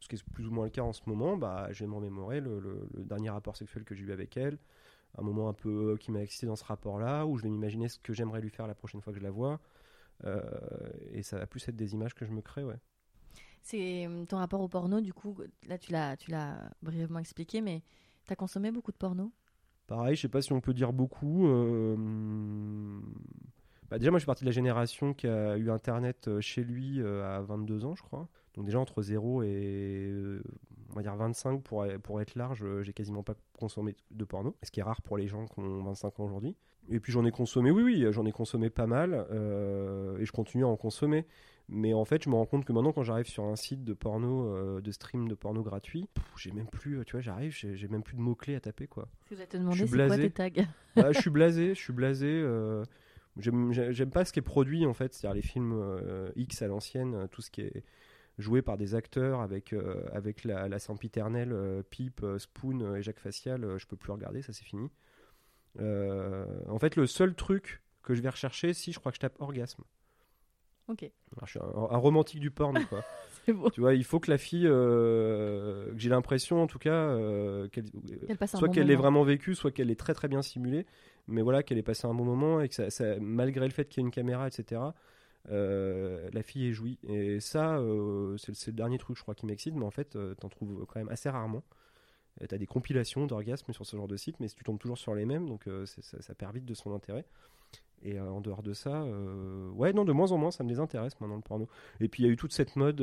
[0.00, 1.94] ce qui est plus ou moins le cas en ce moment, bah, je vais me
[1.94, 4.58] remémorer le, le, dernier rapport sexuel que j'ai eu avec elle.
[5.18, 7.98] Un moment un peu qui m'a excité dans ce rapport-là, où je vais m'imaginer ce
[7.98, 9.60] que j'aimerais lui faire la prochaine fois que je la vois.
[11.12, 12.78] et ça va plus être des images que je me crée, ouais.
[13.62, 15.38] C'est ton rapport au porno, du coup,
[15.68, 17.82] là tu l'as, tu l'as brièvement expliqué, mais
[18.26, 19.32] tu as consommé beaucoup de porno?
[19.86, 21.46] Pareil, je sais pas si on peut dire beaucoup.
[21.48, 21.96] Euh,
[23.92, 26.64] bah déjà, moi je suis partie de la génération qui a eu Internet euh, chez
[26.64, 28.26] lui euh, à 22 ans, je crois.
[28.54, 30.10] Donc déjà entre 0 et
[30.90, 34.70] on va dire 25 pour, pour être large, j'ai quasiment pas consommé de porno, ce
[34.70, 36.54] qui est rare pour les gens qui ont 25 ans aujourd'hui.
[36.90, 39.26] Et puis j'en ai consommé, oui, oui, j'en ai consommé pas mal,
[40.18, 41.24] et je continue à en consommer.
[41.68, 43.94] Mais en fait, je me rends compte que maintenant, quand j'arrive sur un site de
[43.94, 47.88] porno, euh, de stream de porno gratuit, j'ai même plus, euh, tu vois, j'arrive, j'ai
[47.88, 49.08] même plus de mots-clés à taper, quoi.
[49.30, 50.50] Je vais te demander, c'est quoi tes tags
[50.96, 52.28] bah, Je suis blasé, je suis blasé.
[52.28, 52.84] Euh,
[53.38, 57.28] J'aime pas ce qui est produit, en fait, c'est-à-dire les films euh, X à l'ancienne,
[57.30, 57.84] tout ce qui est
[58.38, 59.74] joué par des acteurs avec,
[60.12, 61.54] avec la, la sempiternelle
[61.90, 64.90] Pipe, Spoon et Jacques Facial, je peux plus regarder, ça c'est fini.
[65.78, 69.40] en fait, le seul truc que je vais rechercher, si je crois que je tape
[69.40, 69.84] orgasme.
[70.88, 71.10] Ok.
[71.42, 73.02] je suis un, romantique du porn, quoi.
[73.72, 77.66] Tu vois, il faut que la fille, euh, que j'ai l'impression, en tout cas, euh,
[77.68, 77.86] qu'elle,
[78.46, 80.86] soit qu'elle l'ait vraiment vécu, soit qu'elle est très très bien simulée,
[81.28, 84.04] mais voilà, qu'elle ait passé un bon moment et que malgré le fait qu'il y
[84.04, 84.80] ait une caméra, etc.
[85.50, 86.98] Euh, la fille est jouie.
[87.08, 87.80] Et ça,
[88.38, 91.08] c'est, le dernier truc, je crois, qui m'excite, mais en fait, t'en trouves quand même
[91.08, 91.62] assez rarement.
[92.48, 95.26] T'as des compilations d'orgasmes sur ce genre de site, mais tu tombes toujours sur les
[95.26, 97.24] mêmes, donc ça, ça, perd vite de son intérêt.
[98.04, 100.68] Et euh, en dehors de ça, euh, ouais, non, de moins en moins, ça me
[100.68, 101.68] désintéresse maintenant le porno.
[102.00, 103.00] Et puis il y a eu toute cette mode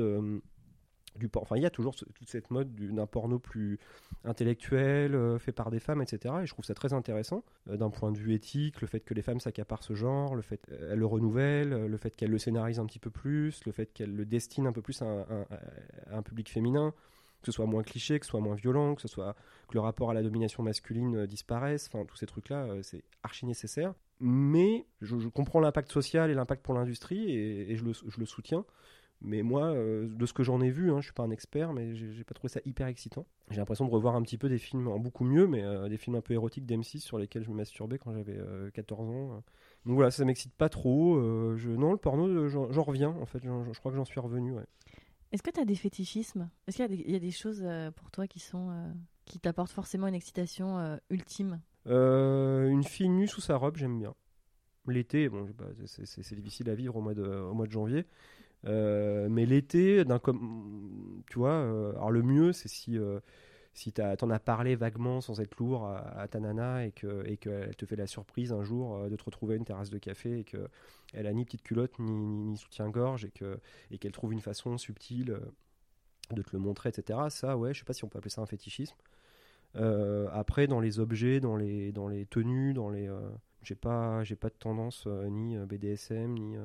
[1.15, 3.79] euh, du enfin il y a toujours toute cette mode d'un porno plus
[4.23, 8.17] intellectuel fait par des femmes etc et je trouve ça très intéressant d'un point de
[8.17, 11.87] vue éthique le fait que les femmes s'accaparent ce genre le fait qu'elles le renouvellent
[11.87, 14.73] le fait qu'elles le scénarisent un petit peu plus le fait qu'elles le destinent un
[14.73, 15.25] peu plus à
[16.11, 16.93] un, public féminin
[17.41, 19.35] que ce soit moins cliché que ce soit moins violent que ce soit
[19.67, 23.45] que le rapport à la domination masculine disparaisse enfin tous ces trucs là c'est archi
[23.45, 28.65] nécessaire mais je, comprends l'impact social et l'impact pour l'industrie et, je, le, soutiens.
[29.21, 31.73] Mais moi, euh, de ce que j'en ai vu, hein, je suis pas un expert,
[31.73, 33.25] mais j'ai pas trouvé ça hyper excitant.
[33.49, 35.97] J'ai l'impression de revoir un petit peu des films en beaucoup mieux, mais euh, des
[35.97, 38.39] films un peu érotiques d'M6 sur lesquels je me masturbais quand j'avais
[38.73, 39.43] 14 euh, ans.
[39.85, 41.19] Donc voilà, ça m'excite pas trop.
[41.57, 41.69] je...
[41.69, 43.43] Non, le porno, j'en reviens en fait.
[43.43, 44.53] Je crois que j'en suis revenu.
[44.53, 44.65] Ouais.
[45.33, 46.49] Est-ce que tu as des fétichismes?
[46.67, 47.63] Est-ce qu'il y, a des choses
[47.97, 48.71] pour toi qui sont
[49.25, 51.59] qui t'apportent forcément une excitation ultime?
[51.85, 54.13] Une fille nue sous sa robe, j'aime bien.
[54.87, 55.47] L'été, bon,
[55.85, 58.05] c'est difficile à vivre au mois de, au mois de janvier.
[58.65, 60.03] Euh, mais l'été,
[61.29, 62.97] tu vois, euh, alors le mieux, c'est si,
[63.73, 67.37] si tu en as parlé vaguement sans être lourd à, ta nana et qu'elle et
[67.37, 70.39] que te fait la surprise un jour de te retrouver à une terrasse de café
[70.39, 73.59] et qu'elle a ni petite culotte ni, ni, soutien-gorge et qu'elle
[73.91, 75.39] et qu'elle trouve une façon subtile
[76.31, 77.19] de te le montrer, etc.
[77.29, 78.95] Ça, ouais, je sais pas si on peut appeler ça un fétichisme.
[79.75, 83.19] Euh, après, dans les objets, dans les, dans les tenues, dans les, euh,
[83.63, 86.55] j'ai pas, pas de tendance euh, ni BDSM ni,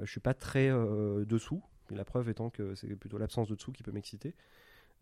[0.00, 1.62] je suis pas très dessous.
[1.90, 4.34] La preuve étant que c'est plutôt l'absence de dessous qui peut m'exciter.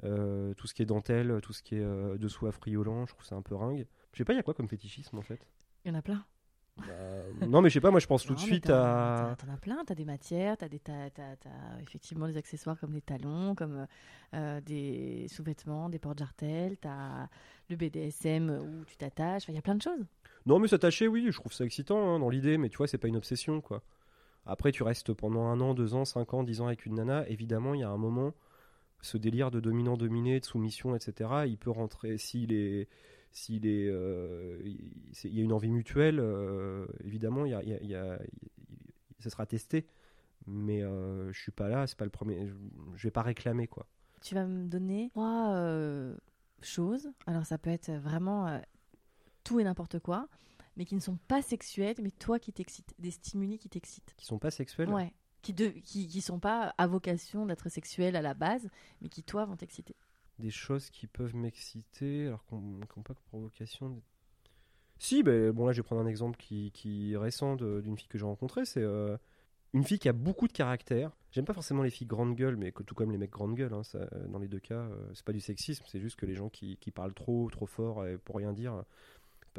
[0.03, 3.43] tout ce qui est dentelle, tout ce qui est dessous affriolant, je trouve ça un
[3.43, 3.87] peu ringue.
[4.13, 5.41] Je sais pas, il y a quoi comme fétichisme en fait?
[5.85, 6.25] Il y en a plein.
[6.77, 9.37] Bah, non, mais je sais pas, moi je pense tout de suite à.
[9.39, 10.81] T'en as plein, t'as des matières, t'as des,
[11.83, 13.87] effectivement des accessoires comme des talons, comme
[14.35, 17.29] euh, des sous-vêtements, des portes-jartelles, t'as
[17.69, 20.07] le BDSM où tu t'attaches, il y a plein de choses.
[20.47, 22.99] Non, mais s'attacher, oui, je trouve ça excitant hein, dans l'idée, mais tu vois, c'est
[22.99, 23.83] pas une obsession quoi.
[24.47, 27.29] Après, tu restes pendant un an, deux ans, cinq ans, dix ans avec une nana,
[27.29, 28.35] évidemment, il y a un moment,
[29.03, 32.89] ce délire de dominant-dominé, de soumission, etc., il peut rentrer s'il est
[33.33, 38.19] s'il est, euh, il y a une envie mutuelle, euh, évidemment, il y a,
[39.21, 39.87] ça sera testé.
[40.47, 42.49] Mais euh, je suis pas là, c'est pas le premier.
[42.95, 43.87] Je, vais pas réclamer quoi.
[44.23, 45.55] Tu vas me donner trois
[46.63, 47.11] choses.
[47.27, 48.61] Alors ça peut être vraiment
[49.45, 50.29] tout et n'importe quoi,
[50.77, 54.15] mais qui ne sont pas sexuelles, mais toi qui t'excites, des stimuli qui t'excitent.
[54.17, 54.89] Qui sont pas sexuels.
[54.91, 55.13] Ouais.
[55.43, 58.69] qui, de, qui, qui sont pas à vocation d'être sexuelles à la base,
[59.01, 59.97] mais qui, toi, vont t'exciter
[60.39, 63.89] Des choses qui peuvent m'exciter, alors qu'on n'ont pas pour vocation.
[63.91, 64.05] d'être-
[64.99, 68.09] Si, ben, bon là, je vais prendre un exemple qui, qui est récent d'une fille
[68.09, 68.67] que j'ai rencontrée.
[68.67, 69.17] C'est euh,
[69.73, 71.11] une fille qui a beaucoup de caractère.
[71.31, 73.73] J'aime pas forcément les filles grande gueule, mais que- tout comme les mecs grande gueule.
[73.73, 76.35] hein, ça, dans les deux cas, euh, c'est pas du sexisme, c'est juste que les
[76.35, 78.83] gens qui, qui parlent trop, trop fort et pour rien dire, euh,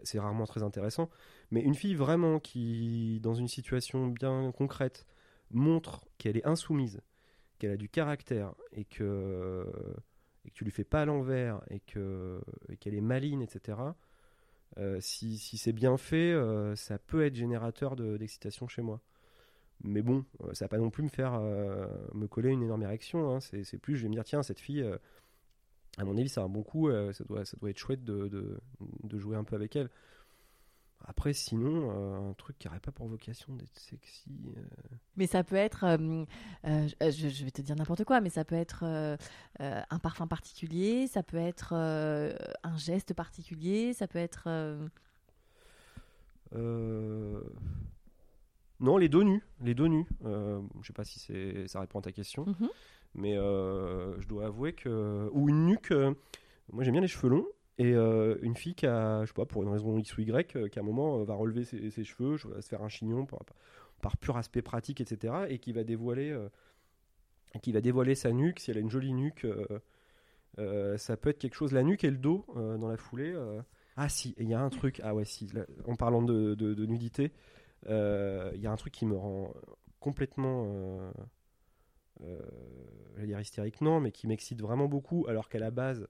[0.03, 1.09] c'est rarement très intéressant.
[1.51, 5.05] Mais une fille vraiment qui, dans une situation bien concrète,
[5.51, 7.01] montre qu'elle est insoumise,
[7.59, 9.65] qu'elle a du caractère et que,
[10.53, 13.95] tu lui fais pas à l'envers et que et qu'elle est maligne, etc.
[14.77, 19.01] euh, si, si c'est bien fait, euh, ça peut être générateur de- d'excitation chez moi.
[19.83, 21.39] Mais bon, euh, ça va pas non plus me faire
[22.13, 23.35] me coller une énorme érection.
[23.35, 23.39] hein.
[23.41, 24.85] C'est plus, je vais me dire, tiens, cette fille,
[25.97, 28.27] à mon avis, c'est un bon coup, euh, ça, doit, ça doit être chouette de,
[28.27, 28.59] de,
[29.03, 29.89] de jouer un peu avec elle.
[31.03, 34.29] Après, sinon, euh, un truc qui n'aurait pas pour vocation d'être sexy.
[34.55, 34.61] euh,
[35.17, 35.83] Mais ça peut être,
[36.63, 38.83] je, je vais te dire n'importe quoi, mais ça peut être
[39.59, 44.47] un parfum particulier, ça peut être un geste particulier, ça peut être.
[48.79, 49.43] Non, les dos nus.
[49.61, 50.05] Les dos nus.
[50.23, 52.69] Je sais pas si ça répond à ta question, mhm.
[53.14, 55.30] Mais euh, je dois avouer que.
[55.34, 55.91] Ou une nuque.
[55.91, 56.14] euh,
[56.72, 57.47] Moi, j'aime bien les cheveux longs.
[57.78, 60.70] Et euh, une fille qui a, je sais pas, pour une raison X ou Y,
[60.70, 64.38] qui à un moment va relever ses, cheveux, va se faire un chignon par, pur
[64.38, 65.45] aspect pratique, etc.
[65.49, 66.38] Et qui va dévoiler,
[67.62, 68.59] qui va dévoiler sa nuque.
[68.59, 69.47] Si elle a une jolie nuque,
[70.57, 71.72] ça peut être quelque chose.
[71.74, 73.36] La nuque et le dos dans la foulée.
[73.97, 75.01] Ah si, il y a un truc.
[75.03, 75.49] Ah ouais, si.
[75.86, 77.32] en parlant de, nudité,
[77.88, 79.55] il y a un truc qui me rend
[79.99, 81.12] complètement.
[82.24, 82.41] Euh, euh,
[83.16, 86.07] j'allais dire hystérique, non, mais qui m'excite vraiment beaucoup, alors qu'à la base,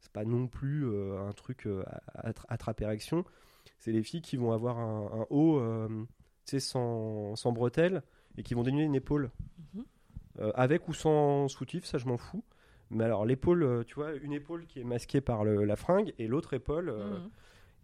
[0.00, 1.84] c'est pas non plus euh, un truc euh,
[2.14, 3.24] à, à tra- attraper érection.
[3.78, 5.60] C'est les filles qui vont avoir un, un haut,
[6.46, 8.02] tu sais, sans, sans bretelles,
[8.36, 9.30] et qui vont dénuder une épaule.
[9.74, 9.84] Mhm.
[10.54, 12.42] Avec ou sans soutif, ça je m'en fous.
[12.90, 16.26] Mais alors l'épaule, tu vois, une épaule qui est masquée par le- la fringue, et
[16.26, 16.88] l'autre épaule.
[16.88, 17.30] euh, Mhm.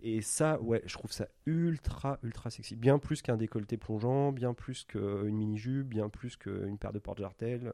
[0.03, 2.76] Et ça, ouais, je trouve ça ultra, ultra sexy.
[2.76, 7.72] Bien plus qu'un décolleté plongeant, bien plus qu'une mini-jupe, bien plus qu'une paire de porte-jartelles,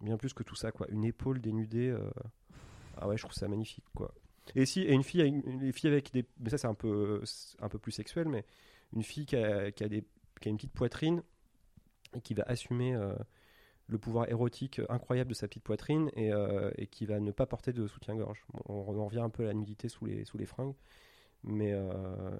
[0.00, 0.86] bien plus que tout ça, quoi.
[0.90, 2.10] Une épaule dénudée, euh,
[2.96, 4.14] ah ouais, je trouve ça magnifique, quoi.
[4.54, 7.22] Et si, et une fille, avec, les avec des, mais ça c'est un peu,
[7.60, 8.44] un peu plus sexuel, mais
[8.94, 10.04] une fille qui a, qui a des,
[10.40, 11.22] qui a une petite poitrine
[12.16, 13.14] et qui va assumer euh,
[13.88, 17.74] le pouvoir érotique incroyable de sa petite poitrine et, euh, qui va ne pas porter
[17.74, 18.42] de soutien-gorge.
[18.68, 20.74] On, on en revient un peu à la nudité sous les, sous les fringues
[21.44, 21.90] mais euh,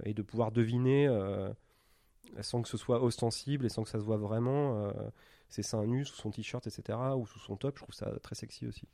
[0.05, 1.51] et de pouvoir deviner euh,
[2.43, 4.93] sans que ce soit ostensible et sans que ça se voit vraiment
[5.49, 8.35] ses seins nus sous son t-shirt etc ou sous son top je trouve ça très
[8.35, 8.87] sexy aussi.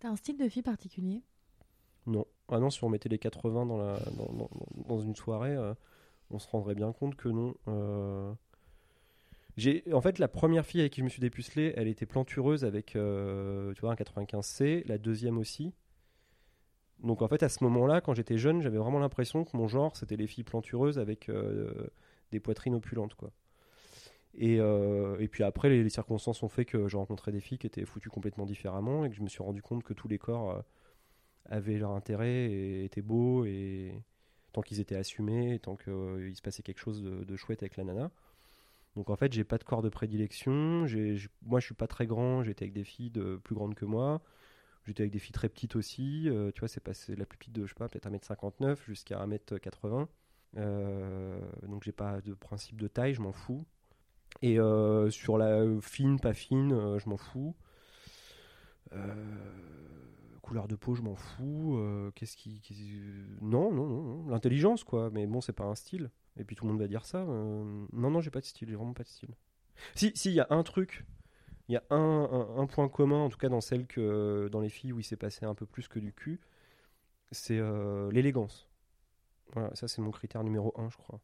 [0.00, 1.22] T'as un style de fille particulier?
[2.06, 2.26] Non.
[2.48, 4.50] Ah non si on mettait les 80 dans la dans, dans-
[4.88, 5.74] dans une soirée euh,
[6.30, 8.32] on se rendrait bien compte que non Euh,
[9.56, 12.64] j'ai en fait la première fille avec qui je me suis dépucelé elle était plantureuse
[12.64, 15.72] avec euh, tu vois un 95C la deuxième aussi
[17.02, 19.96] donc en fait à ce moment-là quand j'étais jeune j'avais vraiment l'impression que mon genre
[19.96, 21.88] c'était les filles plantureuses avec euh,
[22.30, 23.32] des poitrines opulentes quoi.
[24.34, 27.66] Et, euh, et puis après les, circonstances ont fait que j'ai rencontré des filles qui
[27.66, 30.52] étaient foutues complètement différemment et que je me suis rendu compte que tous les corps
[30.52, 30.60] euh,
[31.46, 33.92] avaient leur intérêt et étaient beaux et
[34.52, 38.10] tant qu'ils étaient assumés tant qu'il se passait quelque chose de, chouette avec la nana.
[38.96, 40.86] Donc en fait j'ai pas de corps de prédilection.
[41.42, 42.42] Moi je suis pas très grand.
[42.42, 44.22] J'étais avec des filles de plus grandes que moi
[44.84, 46.28] J'étais avec des filles très petites aussi.
[46.28, 49.24] euh, tu vois, c'est passé la plus petite de, je sais pas, peut-être 1m59 jusqu'à
[49.24, 50.08] 1m80.
[50.58, 53.64] Euh, donc j'ai pas de principe de taille, je m'en fous.
[54.40, 57.54] Et euh, sur la fine, pas fine, euh, je m'en fous.
[60.42, 61.80] Couleur de peau, je m'en fous.
[62.14, 62.60] Qu'est-ce qui,
[63.40, 64.26] Non, non, non, non.
[64.28, 65.08] L'intelligence, quoi.
[65.10, 66.10] Mais bon, c'est pas un style.
[66.36, 67.24] Et puis tout le monde va dire ça.
[67.24, 68.68] Non, non, j'ai pas de style.
[68.68, 69.34] J'ai vraiment pas de style.
[69.94, 71.06] Si, si, il y a un truc
[71.72, 74.92] il y a un, point commun, en tout cas dans celle que dans les filles
[74.92, 76.38] où il s'est passé un peu plus que du cul,
[77.30, 78.68] c'est euh, l'élégance.
[79.54, 81.18] Voilà, ça c'est mon critère numéro un, je crois.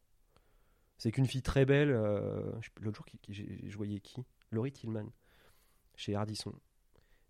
[0.97, 4.25] C'est qu'une fille très belle, euh, l'autre jour, qui, je voyais qui?
[4.51, 5.05] Laurie Tillman,
[5.95, 6.53] chez Hardisson.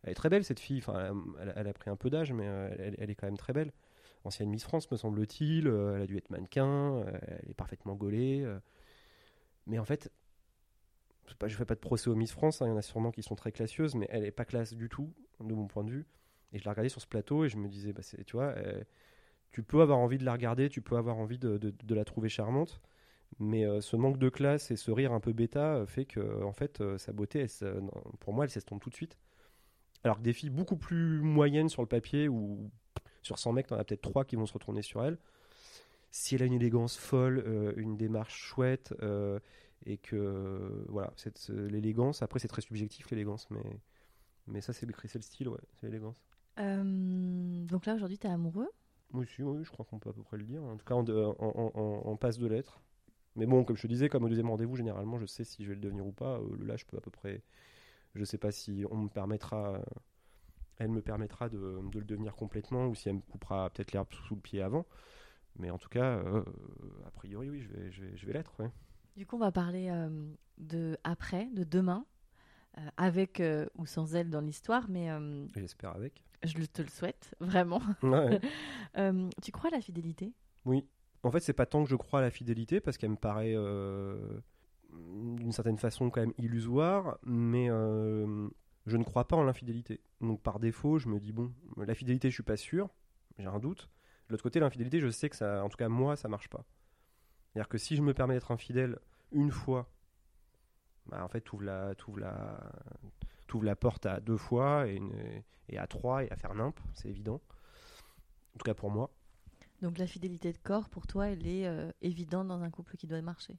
[0.04, 2.74] Elle est très belle cette fille, enfin, elle, a- pris un peu d'âge, mais euh,
[2.80, 3.74] elle, elle est quand même très belle.
[4.24, 8.46] Ancienne Miss France, me semble-t-il, elle a dû être mannequin, elle est parfaitement gaulée.
[9.68, 10.10] Mais en fait,
[11.36, 13.12] pas- je fais pas de procès aux Miss France, hein, il y en a sûrement
[13.12, 15.92] qui sont très classieuses, mais elle est pas classe du tout, de mon point de
[15.92, 16.06] vue.
[16.52, 18.84] Et je la regardais sur ce plateau et je me disais, bah, tu vois, euh,
[19.52, 22.82] tu peux avoir envie de la regarder, tu peux avoir envie de, la trouver charmante,
[23.40, 26.44] mais euh, ce manque de classe et ce rire un peu bêta euh, fait que,
[26.44, 27.46] en fait, sa beauté,
[28.20, 29.18] pour moi, elle s'estompe tout de suite.
[30.04, 32.72] Alors que des filles beaucoup plus moyennes sur le papier, ou
[33.22, 35.18] sur 100 mecs, t'en as peut-être 3 qui vont se retourner sur elle.
[36.12, 38.96] Si elle a une élégance folle, une démarche chouette,
[39.86, 43.80] et que voilà, cette- l'élégance, après c'est très subjectif l'élégance, mais,
[44.48, 46.24] mais ça c'est le, c'est le style, ouais, c'est l'élégance.
[46.60, 48.70] Euh, donc là, aujourd'hui, tu es amoureux?
[49.14, 50.64] Oui, si, oui, je crois qu'on peut à peu près le dire.
[50.64, 52.82] En tout cas, en passe de lettres.
[53.36, 55.70] Mais bon, comme je te disais, comme au deuxième rendez-vous, généralement, je sais si je
[55.70, 56.40] vais le devenir ou pas.
[56.40, 57.42] Euh, Là, je peux à peu près.
[58.16, 59.82] Je sais pas si on me permettra.
[60.78, 64.08] Elle me permettra de, de le devenir complètement ou si elle me coupera peut-être l'herbe
[64.14, 64.86] sous le pied avant.
[65.58, 66.44] Mais en tout cas, euh,
[67.08, 68.54] a priori, oui, je vais, je vais, je vais l'être.
[68.60, 68.72] ouais.
[69.16, 70.10] Du coup, on va parler euh,
[70.58, 72.06] de après, de demain,
[72.78, 75.10] euh, avec euh, ou sans elle dans l'histoire, mais
[75.56, 76.24] J'espère avec.
[76.44, 77.82] je le- te le souhaite, vraiment.
[78.04, 78.40] Ouais.
[79.42, 80.34] Tu crois à la fidélité?
[80.66, 80.86] Oui.
[81.24, 83.56] En fait, c'est pas tant que je crois à la fidélité, parce qu'elle me paraît
[84.94, 90.00] d'une certaine façon quand même illusoire, mais je ne crois pas en l'infidélité.
[90.22, 92.90] Donc par défaut, je me dis, bon, la fidélité, je suis pas sûr,
[93.38, 93.90] j'ai un doute.
[94.28, 96.64] De l'autre côté, l'infidélité, je sais que ça, en tout cas moi, ça marche pas.
[97.60, 99.00] C'est-à-dire que si je me permets d'être infidèle
[99.34, 99.90] une fois,
[101.08, 102.72] bah, en fait, tu la, t'ouvres la,
[103.48, 105.12] t'ouvres la porte à deux fois et, une-
[105.68, 107.42] et à trois et à faire nimp, c'est évident.
[108.56, 109.10] En tout cas pour moi.
[109.82, 113.08] Donc la fidélité de corps, pour toi, elle est euh, évidente dans un couple qui
[113.08, 113.58] doit marcher.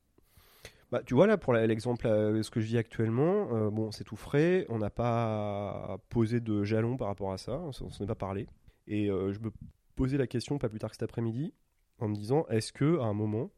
[0.91, 3.91] Bah, tu vois, là, pour la- l'exemple, euh, ce que je vis actuellement, euh, bon,
[3.91, 4.65] c'est tout frais.
[4.71, 7.59] On n'a pas posé de jalon par rapport à ça.
[7.61, 8.47] On s'en s'en est pas parlé.
[8.87, 9.53] Et je me
[9.95, 11.53] posais la question pas plus tard que cet après-midi
[11.99, 13.51] en me disant est-ce que à un moment,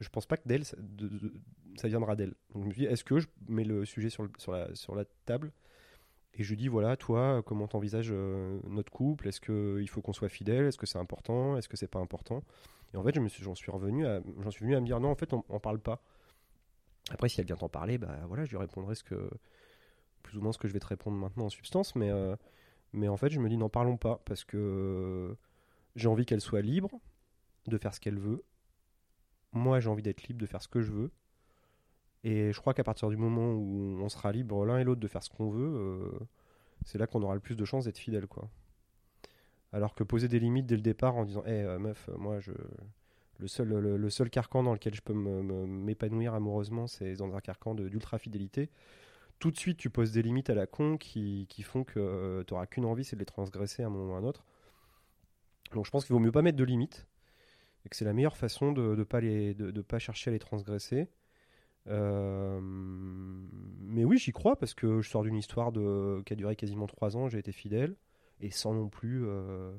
[0.00, 0.76] je pense pas que d'elle, ça,
[1.84, 2.34] viendra d'elle.
[2.54, 4.22] Donc je me dit est-ce que je mets le sujet sur,
[4.52, 5.52] la, table
[6.34, 9.28] et je lui dis voilà, toi, comment t'envisages euh, notre couple?
[9.28, 10.66] Est-ce qu'il faut qu'on soit fidèle?
[10.66, 11.56] Est-ce que c'est important?
[11.56, 12.42] Est-ce que c'est pas important?
[12.94, 14.86] Et en fait, je me suis- j'en suis revenu à, j'en suis venu à me
[14.86, 16.02] dire non, en fait, on, on parle pas.
[17.10, 19.30] Après, si elle vient t'en parler, bah voilà, je lui répondrai ce que,
[20.22, 22.36] plus ou moins ce que je vais te répondre maintenant en substance, mais, euh,
[22.92, 25.34] mais en fait, je me dis n'en parlons pas parce que euh,
[25.96, 26.90] j'ai envie qu'elle soit libre
[27.66, 28.44] de faire ce qu'elle veut.
[29.52, 31.10] Moi, j'ai envie d'être libre de faire ce que je veux.
[32.22, 35.08] Et je crois qu'à partir du moment où on sera libre l'un et l'autre de
[35.08, 36.18] faire ce qu'on veut, euh,
[36.84, 38.48] c'est là qu'on aura le plus de chances d'être fidèle, quoi.
[39.72, 42.52] Alors que poser des limites dès le départ en disant, hé meuf, moi je,
[43.38, 47.74] le seul, le, seul carcan dans lequel je peux m'épanouir amoureusement, c'est dans un carcan
[47.74, 48.68] de- d'ultra fidélité.
[49.38, 52.52] Tout de suite, tu poses des limites à la con qui, qui font que tu
[52.54, 54.44] n'auras qu'une envie, c'est de les transgresser à un moment ou à un autre.
[55.72, 57.06] Donc je pense qu'il vaut mieux pas mettre de limites
[57.84, 60.32] et que c'est la meilleure façon de ne pas, les- de, de pas chercher à
[60.32, 61.08] les transgresser.
[61.86, 66.54] Euh, mais oui, j'y crois parce que je sors d'une histoire de, qui a duré
[66.56, 67.96] quasiment trois ans, j'ai été fidèle
[68.40, 69.72] et sans non plus euh,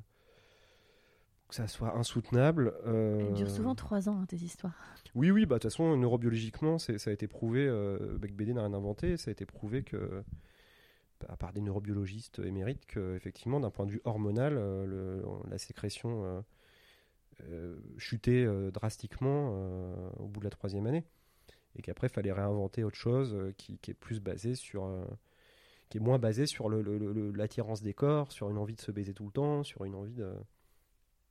[1.48, 2.74] que ça soit insoutenable.
[2.86, 4.74] euh, Elles durent souvent trois ans, hein, tes histoires.
[5.16, 8.62] oui, oui, bah de toute façon, neurobiologiquement, ça a été prouvé, euh, Beck BD n'a
[8.66, 10.24] rien inventé, ça a été prouvé que,
[11.28, 16.44] à part des neurobiologistes émérites, que effectivement, d'un point de vue hormonal, le- la sécrétion
[17.50, 21.06] euh, chutait euh, drastiquement euh, au bout de la troisième année.
[21.76, 24.90] Et qu'après, il fallait réinventer autre chose qui, est plus basé sur.
[25.90, 29.26] qui est moins basé sur l'attirance des corps, sur une envie de se baiser tout
[29.26, 30.34] le temps, sur une envie de.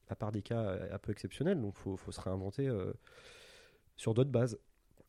[0.08, 2.70] À part des cas un peu exceptionnels, donc faut, faut se réinventer
[3.96, 4.58] sur d'autres bases.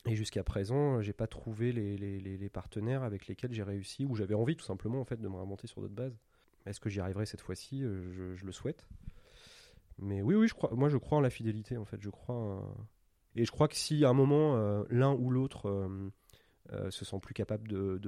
[0.06, 4.36] Et jusqu'à présent, j'ai pas trouvé les, les- partenaires avec lesquels j'ai réussi, ou j'avais
[4.36, 6.18] envie tout simplement en fait de me réinventer sur d'autres bases.
[6.66, 7.84] Est-ce que j'y arriverai cette fois-ci?
[7.84, 8.86] Je le souhaite.
[10.02, 12.02] Mais oui, oui, je crois, moi je crois en la fidélité en fait.
[12.02, 12.76] Je crois.
[13.36, 16.12] Et je crois que si à un moment euh, l'un ou l'autre euh,
[16.74, 18.00] euh, se sent plus capable de,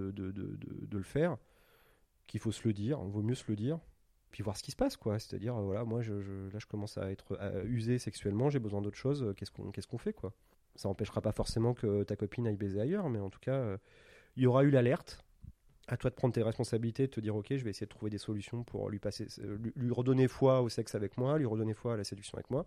[0.92, 1.38] le faire,
[2.28, 3.80] qu'il faut se le dire, il vaut mieux se le dire,
[4.32, 5.20] puis voir ce qui se passe quoi.
[5.20, 6.14] C'est-à-dire voilà, moi je,
[6.52, 9.34] là je commence à être usé sexuellement, j'ai besoin d'autre chose.
[9.38, 10.34] Qu'est-ce qu'on fait quoi
[10.76, 13.78] Ça empêchera pas forcément que ta copine aille baiser ailleurs, mais en tout cas,
[14.36, 15.23] il y aura eu l'alerte.
[15.88, 18.10] À toi de prendre tes responsabilités, de te dire ok, je vais essayer de trouver
[18.10, 21.74] des solutions pour lui passer, euh, lui, redonner foi au sexe avec moi, lui redonner
[21.74, 22.66] foi à la séduction avec moi.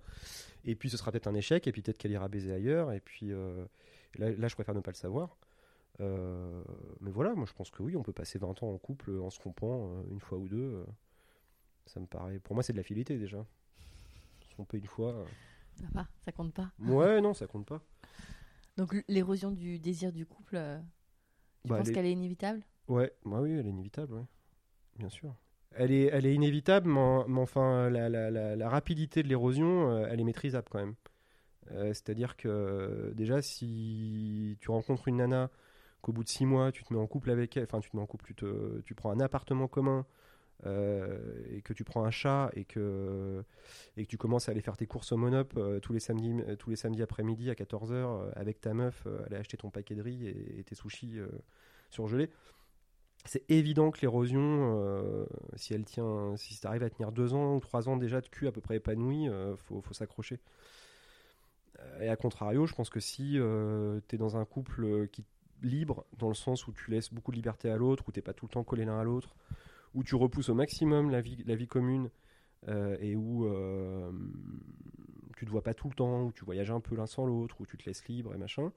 [0.64, 3.01] Et puis ce sera peut-être un échec, et puis peut-être qu'elle ira baiser ailleurs, et
[3.01, 3.64] puis euh,
[4.19, 5.39] là, là, je préfère ne pas le savoir.
[6.01, 6.62] Euh,
[7.01, 9.31] mais voilà, moi je pense que oui, on peut passer 20 ans en couple en
[9.31, 10.85] se rompant euh, une fois ou deux.
[11.87, 12.39] ça me paraît.
[12.39, 13.47] Pour moi, c'est de la fidélité déjà.
[14.43, 15.25] Se tromper une fois.
[15.75, 16.71] Ça va, ça compte pas.
[16.81, 17.81] Ouais, non, ça compte pas.
[18.77, 20.59] Donc l'érosion du désir du couple,
[21.64, 22.62] tu Bah, penses qu'elle est inévitable?
[22.89, 24.24] Ouais, bah oui, elle est inévitable,
[24.99, 25.34] bien sûr.
[25.72, 30.20] Elle est, elle est inévitable, mais, en- mais enfin, la, rapidité de l'érosion, euh, elle
[30.20, 30.95] est maîtrisable quand même.
[31.72, 35.51] Euh, C'est-à-dire que déjà, si tu rencontres une nana,
[36.03, 37.97] qu'au bout de six mois, tu te mets en couple avec elle, enfin, tu te
[37.97, 40.07] mets en couple, tu, te, tu prends un appartement commun,
[40.66, 41.18] euh,
[41.51, 43.45] et que tu prends un chat, et que,
[43.97, 46.34] et que tu commences à aller faire tes courses au Monop tous les samedis,
[46.76, 50.74] samedis après-midi à 14h, avec ta meuf, aller acheter ton paquet de riz et, tes
[50.76, 51.18] sushis
[51.91, 52.30] surgelés
[53.27, 54.41] c'est évident que l'érosion,
[54.79, 58.47] euh, si elle tient, si à tenir deux ans ou trois ans déjà de cul
[58.47, 60.41] à peu près épanoui, euh, faut, s'accrocher.
[61.81, 63.39] Euh, et à contrario, je pense que si
[64.09, 65.24] tu es dans un couple qui
[65.62, 68.35] libre, dans le sens où tu laisses beaucoup de liberté à l'autre, où t'es pas
[68.35, 69.35] tout le temps collé l'un à l'autre,
[69.95, 72.11] où tu repousses au maximum la vie, la vie commune,
[73.01, 73.49] et où
[75.37, 77.61] tu te vois pas tout le temps, où tu voyages un peu l'un sans l'autre,
[77.61, 78.72] où tu te laisses libre et machin,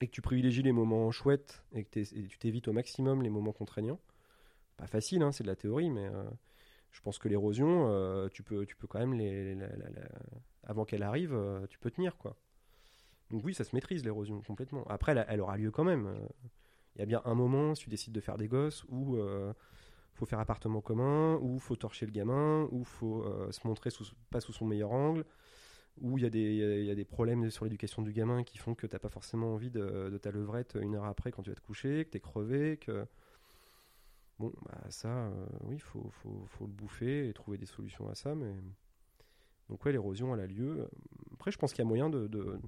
[0.00, 3.52] et que tu privilégies les moments chouettes et que tu t'évites au maximum les moments
[3.52, 4.00] contraignants.
[4.76, 6.24] Pas facile, hein, c'est de la théorie, mais euh,
[6.90, 9.56] je pense que l'érosion, euh, tu, peux, tu peux quand même, les,
[10.64, 12.18] avant qu'elle arrive, euh, tu peux tenir.
[12.18, 12.36] quoi.
[13.30, 14.84] Donc oui, ça se maîtrise l'érosion complètement.
[14.88, 16.14] Après, elle, aura lieu quand même.
[16.94, 19.18] Il y a bien un moment, si tu décides de faire des gosses, où
[20.12, 23.90] faut faire appartement commun, où faut torcher le gamin, où faut se montrer
[24.30, 25.24] pas sous son meilleur angle,
[26.00, 26.26] où il y,
[26.90, 29.70] a des, problèmes sur l'éducation du gamin qui font que tu n'as pas forcément envie
[29.70, 32.76] de, ta levrette une heure après quand tu vas te coucher, que tu es crevé,
[32.76, 33.06] que...
[34.38, 36.12] Bon, bah ça, euh, oui, il faut,
[36.60, 38.52] le bouffer et trouver des solutions à ça, mais...
[39.70, 40.86] Donc ouais, l'érosion, elle a lieu.
[41.32, 42.28] Après, je pense qu'il y a moyen de...
[42.28, 42.60] Moi,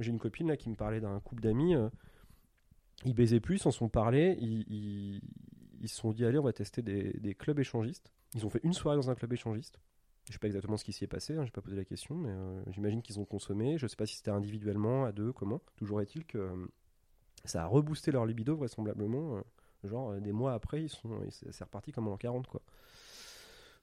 [0.00, 1.88] j'ai une copine là qui me parlait d'un couple d'amis, euh,
[3.04, 5.20] ils baisaient plus, ils s'en sont parlé, ils,
[5.88, 8.12] se sont dit, allez, on va tester des clubs échangistes.
[8.34, 9.78] Ils ont fait une soirée dans un club échangiste.
[10.28, 12.14] Je sais pas exactement ce qui s'y est passé, hein, j'ai pas posé la question,
[12.14, 13.76] mais euh, j'imagine qu'ils ont consommé.
[13.76, 15.60] Je sais pas si c'était individuellement, à deux, comment.
[15.76, 16.66] Toujours est-il que euh,
[17.44, 19.36] ça a reboosté leur libido vraisemblablement.
[19.36, 19.40] Euh,
[19.84, 22.62] genre des mois après, ils sont, c'est reparti comme en 40 quoi.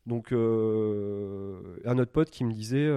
[0.05, 2.89] Donc un autre pote qui me disait,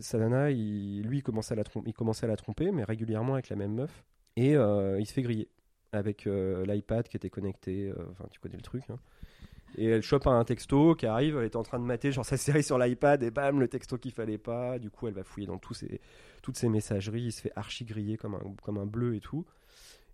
[0.00, 4.04] Salana, il, lui, il commençait, à la tromper, mais régulièrement avec la même meuf,
[4.36, 5.48] et il se fait griller
[5.90, 7.92] avec l'iPad qui était connecté.
[8.12, 8.84] Enfin, tu connais le truc.
[8.90, 8.98] Hein.
[9.76, 12.36] Et elle chope un texto qui arrive, elle est en train de mater genre sa
[12.36, 14.78] série sur l'iPad et bam, le texto qu'il fallait pas.
[14.78, 15.84] Du coup, elle va fouiller dans tous
[16.42, 19.46] toutes ses messageries, il se fait archi griller comme un, comme un bleu et tout.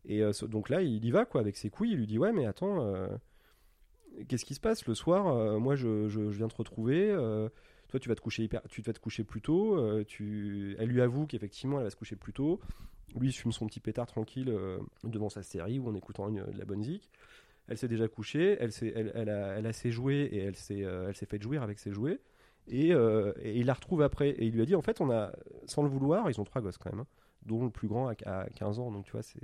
[0.04, 2.32] Et euh, donc là, il y va quoi avec ses couilles, il lui dit Ouais,
[2.32, 3.08] mais attends, euh,
[4.28, 7.08] qu'est-ce qui se passe le soir euh, Moi, je, je, viens te retrouver.
[7.88, 9.78] toi, tu vas te coucher hyper, tu vas te coucher plus tôt.
[10.18, 12.60] Elle lui avoue qu'effectivement, elle va se coucher plus tôt.
[13.18, 14.54] Lui, il fume son petit pétard tranquille
[15.02, 17.10] devant sa série ou en écoutant de la bonne zik
[17.68, 18.70] elle s'est déjà couchée, elle,
[19.14, 22.18] elle, a, elle a ses jouets et elle s'est, euh, fait jouir avec ses jouets.
[22.72, 24.30] Euh, et, il la retrouve après.
[24.30, 25.32] Et il lui a dit en fait, on a,
[25.66, 27.06] sans le vouloir, ils ont trois gosses quand même, hein,
[27.44, 28.90] dont le plus grand a, 15 ans.
[28.90, 29.40] Donc tu vois, c'est,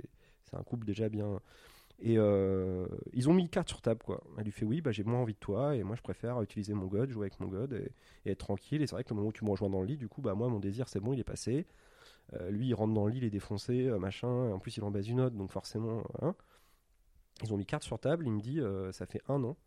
[0.53, 1.39] un couple déjà bien.
[1.99, 4.23] Et euh, ils ont mis carte sur table, quoi.
[4.37, 6.73] Elle lui fait oui, bah, j'ai moins envie de toi, et moi je préfère utiliser
[6.73, 7.73] mon god, jouer avec mon god,
[8.25, 8.81] et, être tranquille.
[8.81, 10.21] Et c'est vrai que le moment où tu me rejoins dans le lit, du coup,
[10.21, 11.65] bah moi mon désir c'est bon, il est passé.
[12.49, 14.51] lui il rentre dans le lit, il est défoncé, machin.
[14.51, 16.03] En plus il en baise une autre, donc forcément.
[16.21, 16.35] Hein.
[17.43, 19.57] Ils ont mis carte sur table, il me dit, euh, ça fait un an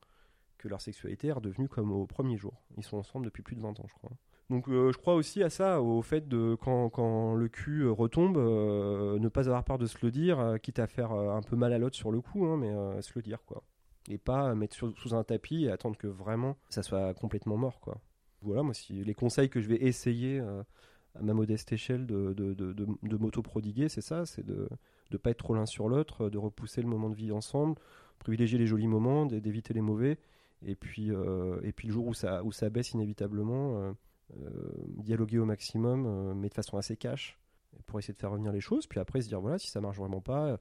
[0.57, 2.55] que leur sexualité est redevenue comme au premier jour.
[2.77, 4.11] Ils sont ensemble depuis plus de 20 ans, je crois.
[4.51, 7.93] Donc euh, je crois aussi à ça, au fait de quand, quand le cul euh,
[7.93, 11.73] retombe, ne pas avoir peur de se le dire, quitte à faire un peu mal
[11.73, 13.63] à l'autre sur le coup, hein, mais se le dire quoi.
[14.09, 18.01] Et pas mettre sous un tapis et attendre que vraiment ça soit complètement mort quoi.
[18.41, 22.73] Voilà, moi les conseils que je vais essayer à ma modeste échelle de, de, de,
[22.73, 24.69] de m'auto-prodiguer, c'est ça, c'est de
[25.11, 27.77] de pas être trop l'un sur l'autre, de repousser le moment de vie ensemble,
[28.19, 30.19] privilégier les jolis moments, d'éviter les mauvais,
[30.63, 33.93] et puis, euh, et puis le jour où ça, où ça baisse inévitablement, euh,
[34.37, 37.39] euh, dialoguer au maximum, mais de façon assez cash,
[37.87, 39.97] pour essayer de faire revenir les choses, puis après se dire, voilà, si ça marche
[39.97, 40.59] vraiment pas,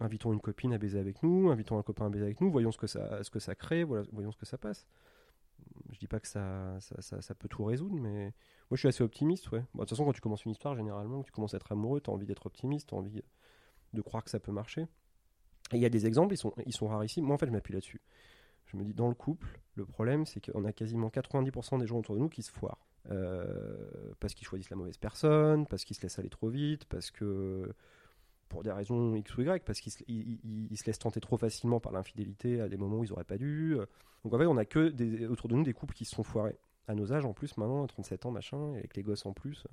[0.00, 2.72] invitons une copine à baiser avec nous, invitons un copain à baiser avec nous, voyons
[2.72, 4.86] ce que ça, ce que ça crée, voyons ce que ça passe.
[5.90, 8.32] Je dis pas que ça, ça, ça, peut tout résoudre, mais
[8.70, 9.60] moi je suis assez optimiste, ouais.
[9.60, 12.10] de toute façon, quand tu commences une histoire, généralement, tu commences à être amoureux, tu
[12.10, 13.22] as envie d'être optimiste, tu as envie
[13.92, 14.82] de croire que ça peut marcher.
[15.72, 17.24] Et il y a des exemples, ils sont, ils sont rarissimes.
[17.24, 18.00] Moi, en fait, je m'appuie là-dessus.
[18.66, 21.98] Je me dis, dans le couple, le problème, c'est qu'on a quasiment 90% des gens
[21.98, 22.86] autour de nous qui se foirent.
[23.10, 27.10] Euh, parce qu'ils choisissent la mauvaise personne, parce qu'ils se laissent aller trop vite, parce
[27.10, 27.72] que
[28.48, 31.92] pour des raisons X ou Y, parce qu'ils se, se laissent tenter trop facilement par
[31.92, 33.76] l'infidélité à des moments où ils n'auraient pas dû.
[34.24, 36.58] Donc en fait, on a que autour de nous des couples qui se sont foirés.
[36.86, 39.66] À nos âges en plus, maintenant, 37 ans, machin, avec les gosses en plus.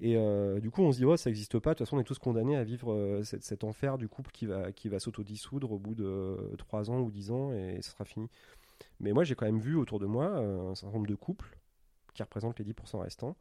[0.00, 1.70] Et euh, du coup, on se dit, oh, ça n'existe pas.
[1.70, 4.46] De toute façon, on est tous condamnés à vivre euh, cet, enfer du couple qui
[4.46, 8.04] va, qui va s'autodissoudre au bout de 3 ans ou 10 ans et ce sera
[8.04, 8.28] fini.
[9.00, 11.56] Mais moi, j'ai quand même vu autour de moi euh, un certain nombre de couples
[12.12, 13.36] qui représentent les 10% restants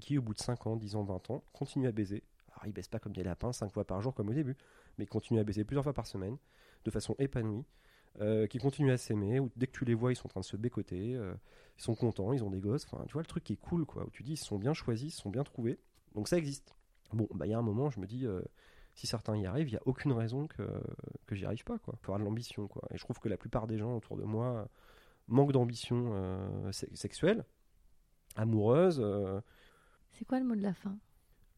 [0.00, 2.22] qui, au bout de 5 ans, 10 ans, 20 ans, continuent à baiser.
[2.52, 4.56] Alors, ils baissent pas comme des lapins 5 fois par jour comme au début,
[4.96, 6.36] mais continuent à baiser plusieurs fois par semaine
[6.84, 7.64] de façon épanouie.
[8.50, 10.44] Qui continuent à s'aimer, ou dès que tu les vois, ils sont en train de
[10.44, 11.12] se bécoter,
[11.78, 12.84] ils sont contents, ils ont des gosses.
[12.90, 14.04] Enfin, tu vois, le truc qui est cool, quoi.
[14.04, 15.78] Où tu dis, ils sont bien choisis, ils sont bien trouvés.
[16.14, 16.74] Donc ça existe.
[17.12, 18.42] Bon, bah, il y a un moment, je me dis, euh,
[18.94, 20.62] si certains y arrivent, il n'y a aucune raison que,
[21.26, 21.94] que j'y arrive pas, quoi.
[21.96, 22.82] Il faut avoir de l'ambition, quoi.
[22.90, 24.68] Et je trouve que la plupart des gens autour de moi
[25.28, 27.44] manquent d'ambition euh, sexuelle,
[28.34, 29.00] amoureuse.
[29.00, 29.40] Euh.
[30.10, 30.98] C'est quoi le mot de la fin?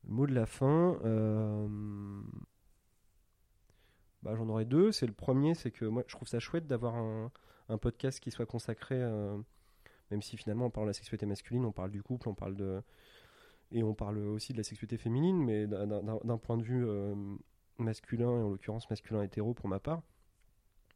[0.04, 0.98] Le mot de la fin.
[4.22, 4.92] Bah, j'en aurais deux.
[4.92, 7.30] C'est le premier, c'est que moi, je trouve ça chouette d'avoir un,
[7.68, 8.98] un, podcast qui soit consacré
[10.10, 12.54] Même si finalement on parle de la sexualité masculine, on parle du couple, on parle
[12.54, 12.82] de
[13.72, 16.86] et on parle aussi de la sexualité féminine, mais d'un point de vue
[17.78, 20.02] masculin et en l'occurrence masculin hétéro pour ma part.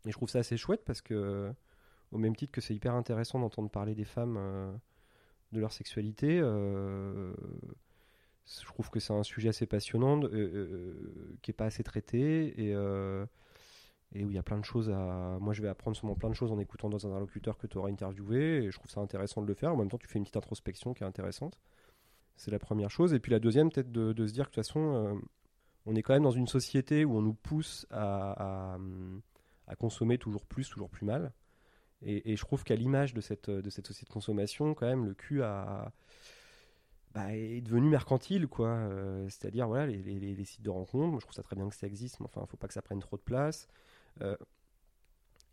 [0.06, 1.52] Et je trouve ça assez chouette parce que
[2.10, 4.78] au même titre que c'est hyper intéressant d'entendre parler des femmes
[5.52, 6.40] de leur sexualité.
[8.46, 14.30] Je trouve que c'est un sujet assez passionnant, qui n'est pas assez traité et, où
[14.30, 15.38] il y a plein de choses à.
[15.40, 17.78] Moi, je vais apprendre sûrement plein de choses en écoutant dans un interlocuteur que tu
[17.78, 19.72] auras interviewé, et je trouve ça intéressant de le faire.
[19.72, 21.58] En même temps, tu fais une petite introspection qui est intéressante.
[22.36, 23.14] C'est la première chose.
[23.14, 25.14] Et puis la deuxième, peut-être de, se dire que de toute façon, euh,
[25.86, 28.76] on est quand même dans une société où on nous pousse à,
[29.78, 31.32] consommer toujours plus, toujours plus mal.
[32.02, 35.92] Et, je trouve qu'à l'image de cette société de consommation, quand même, le cul a,
[37.14, 38.68] bah, est devenu mercantile, quoi.
[38.68, 42.18] Euh, c'est-à-dire, voilà, les, sites de rencontres, je trouve ça très bien que ça existe,
[42.18, 43.68] mais enfin, il ne faut pas que ça prenne trop de place.
[44.20, 44.36] Euh,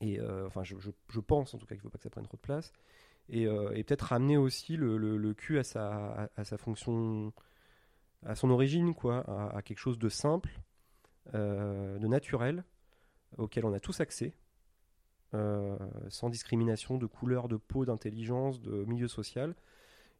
[0.01, 2.25] et euh, enfin, je, pense en tout cas qu'il ne faut pas que ça prenne
[2.25, 2.73] trop de place.
[3.29, 7.31] Et, euh, peut-être ramener aussi le, cul à sa, à, sa fonction,
[8.25, 9.19] à son origine, quoi,
[9.55, 10.59] à, quelque chose de simple,
[11.33, 12.63] de naturel,
[13.37, 14.33] auquel on a tous accès,
[15.31, 19.53] sans discrimination de couleur, de peau, d'intelligence, de milieu social,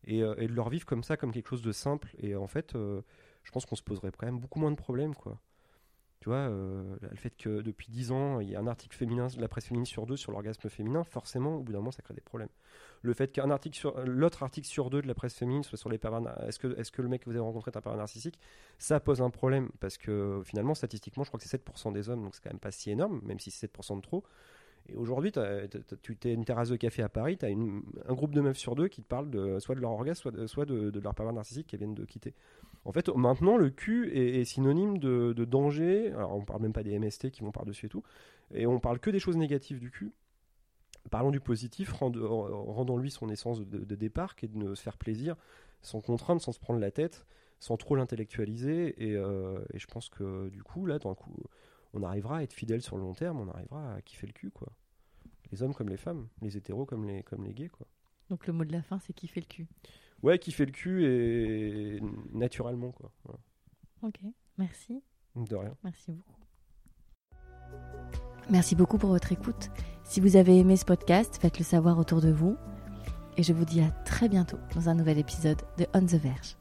[0.05, 2.09] et, et, de leur vivre comme ça, comme quelque chose de simple.
[2.17, 5.39] Et en fait, je pense qu'on se poserait quand même beaucoup moins de problèmes, quoi.
[6.21, 9.25] Tu vois, euh, le fait que depuis 10 ans, il y a un article féminin
[9.25, 12.03] de la presse féminine sur deux sur l'orgasme féminin, forcément, au bout d'un moment, ça
[12.03, 12.51] crée des problèmes.
[13.01, 15.89] Le fait qu'un article sur l'autre article sur deux de la presse féminine soit sur
[15.89, 17.97] les pervers, est-ce que, est-ce que le mec que vous avez rencontré est un pervers
[17.97, 18.39] narcissique?
[18.77, 22.21] Ça pose un problème parce que finalement, statistiquement, je crois que c'est 7% des hommes,
[22.23, 24.23] donc c'est quand même pas si énorme, même si c'est 7% de trop.
[24.89, 28.41] Et aujourd'hui, tu es une terrasse de café à Paris, tu as un groupe de
[28.41, 31.15] meufs sur deux qui te parlent de, soit de leur orgasme, soit de, de, leur
[31.15, 32.33] pervers narcissique qui viennent de quitter.
[32.83, 36.11] En fait, maintenant, le cul est, synonyme de, danger.
[36.11, 38.03] Alors, on parle même pas des MST qui vont par-dessus et tout.
[38.53, 40.11] Et on parle que des choses négatives du cul.
[41.09, 45.35] Parlons du positif, rendons-lui son essence de, départ, qui est de se faire plaisir,
[45.81, 47.25] sans contrainte, sans se prendre la tête,
[47.59, 48.95] sans trop l'intellectualiser.
[48.99, 51.35] Euh, et, je pense que du coup, là, dans coup,
[51.93, 54.51] on arrivera à être fidèle sur le long terme, on arrivera à kiffer le cul,
[54.51, 54.69] quoi.
[55.51, 57.87] Les hommes comme les femmes, les hétéros comme les, comme les gays, quoi.
[58.29, 59.67] Donc le mot de la fin, c'est kiffer le cul.
[60.23, 61.99] Ouais, kiffer le cul et
[62.31, 63.11] naturellement, quoi.
[64.03, 64.19] Ok,
[64.57, 65.03] merci.
[65.35, 65.75] De rien.
[65.83, 66.41] Merci beaucoup.
[68.49, 69.69] Merci beaucoup pour votre écoute.
[70.03, 72.57] Si vous avez aimé ce podcast, faites-le savoir autour de vous.
[73.37, 76.60] Et je vous dis à très bientôt dans un nouvel épisode de On the Verge.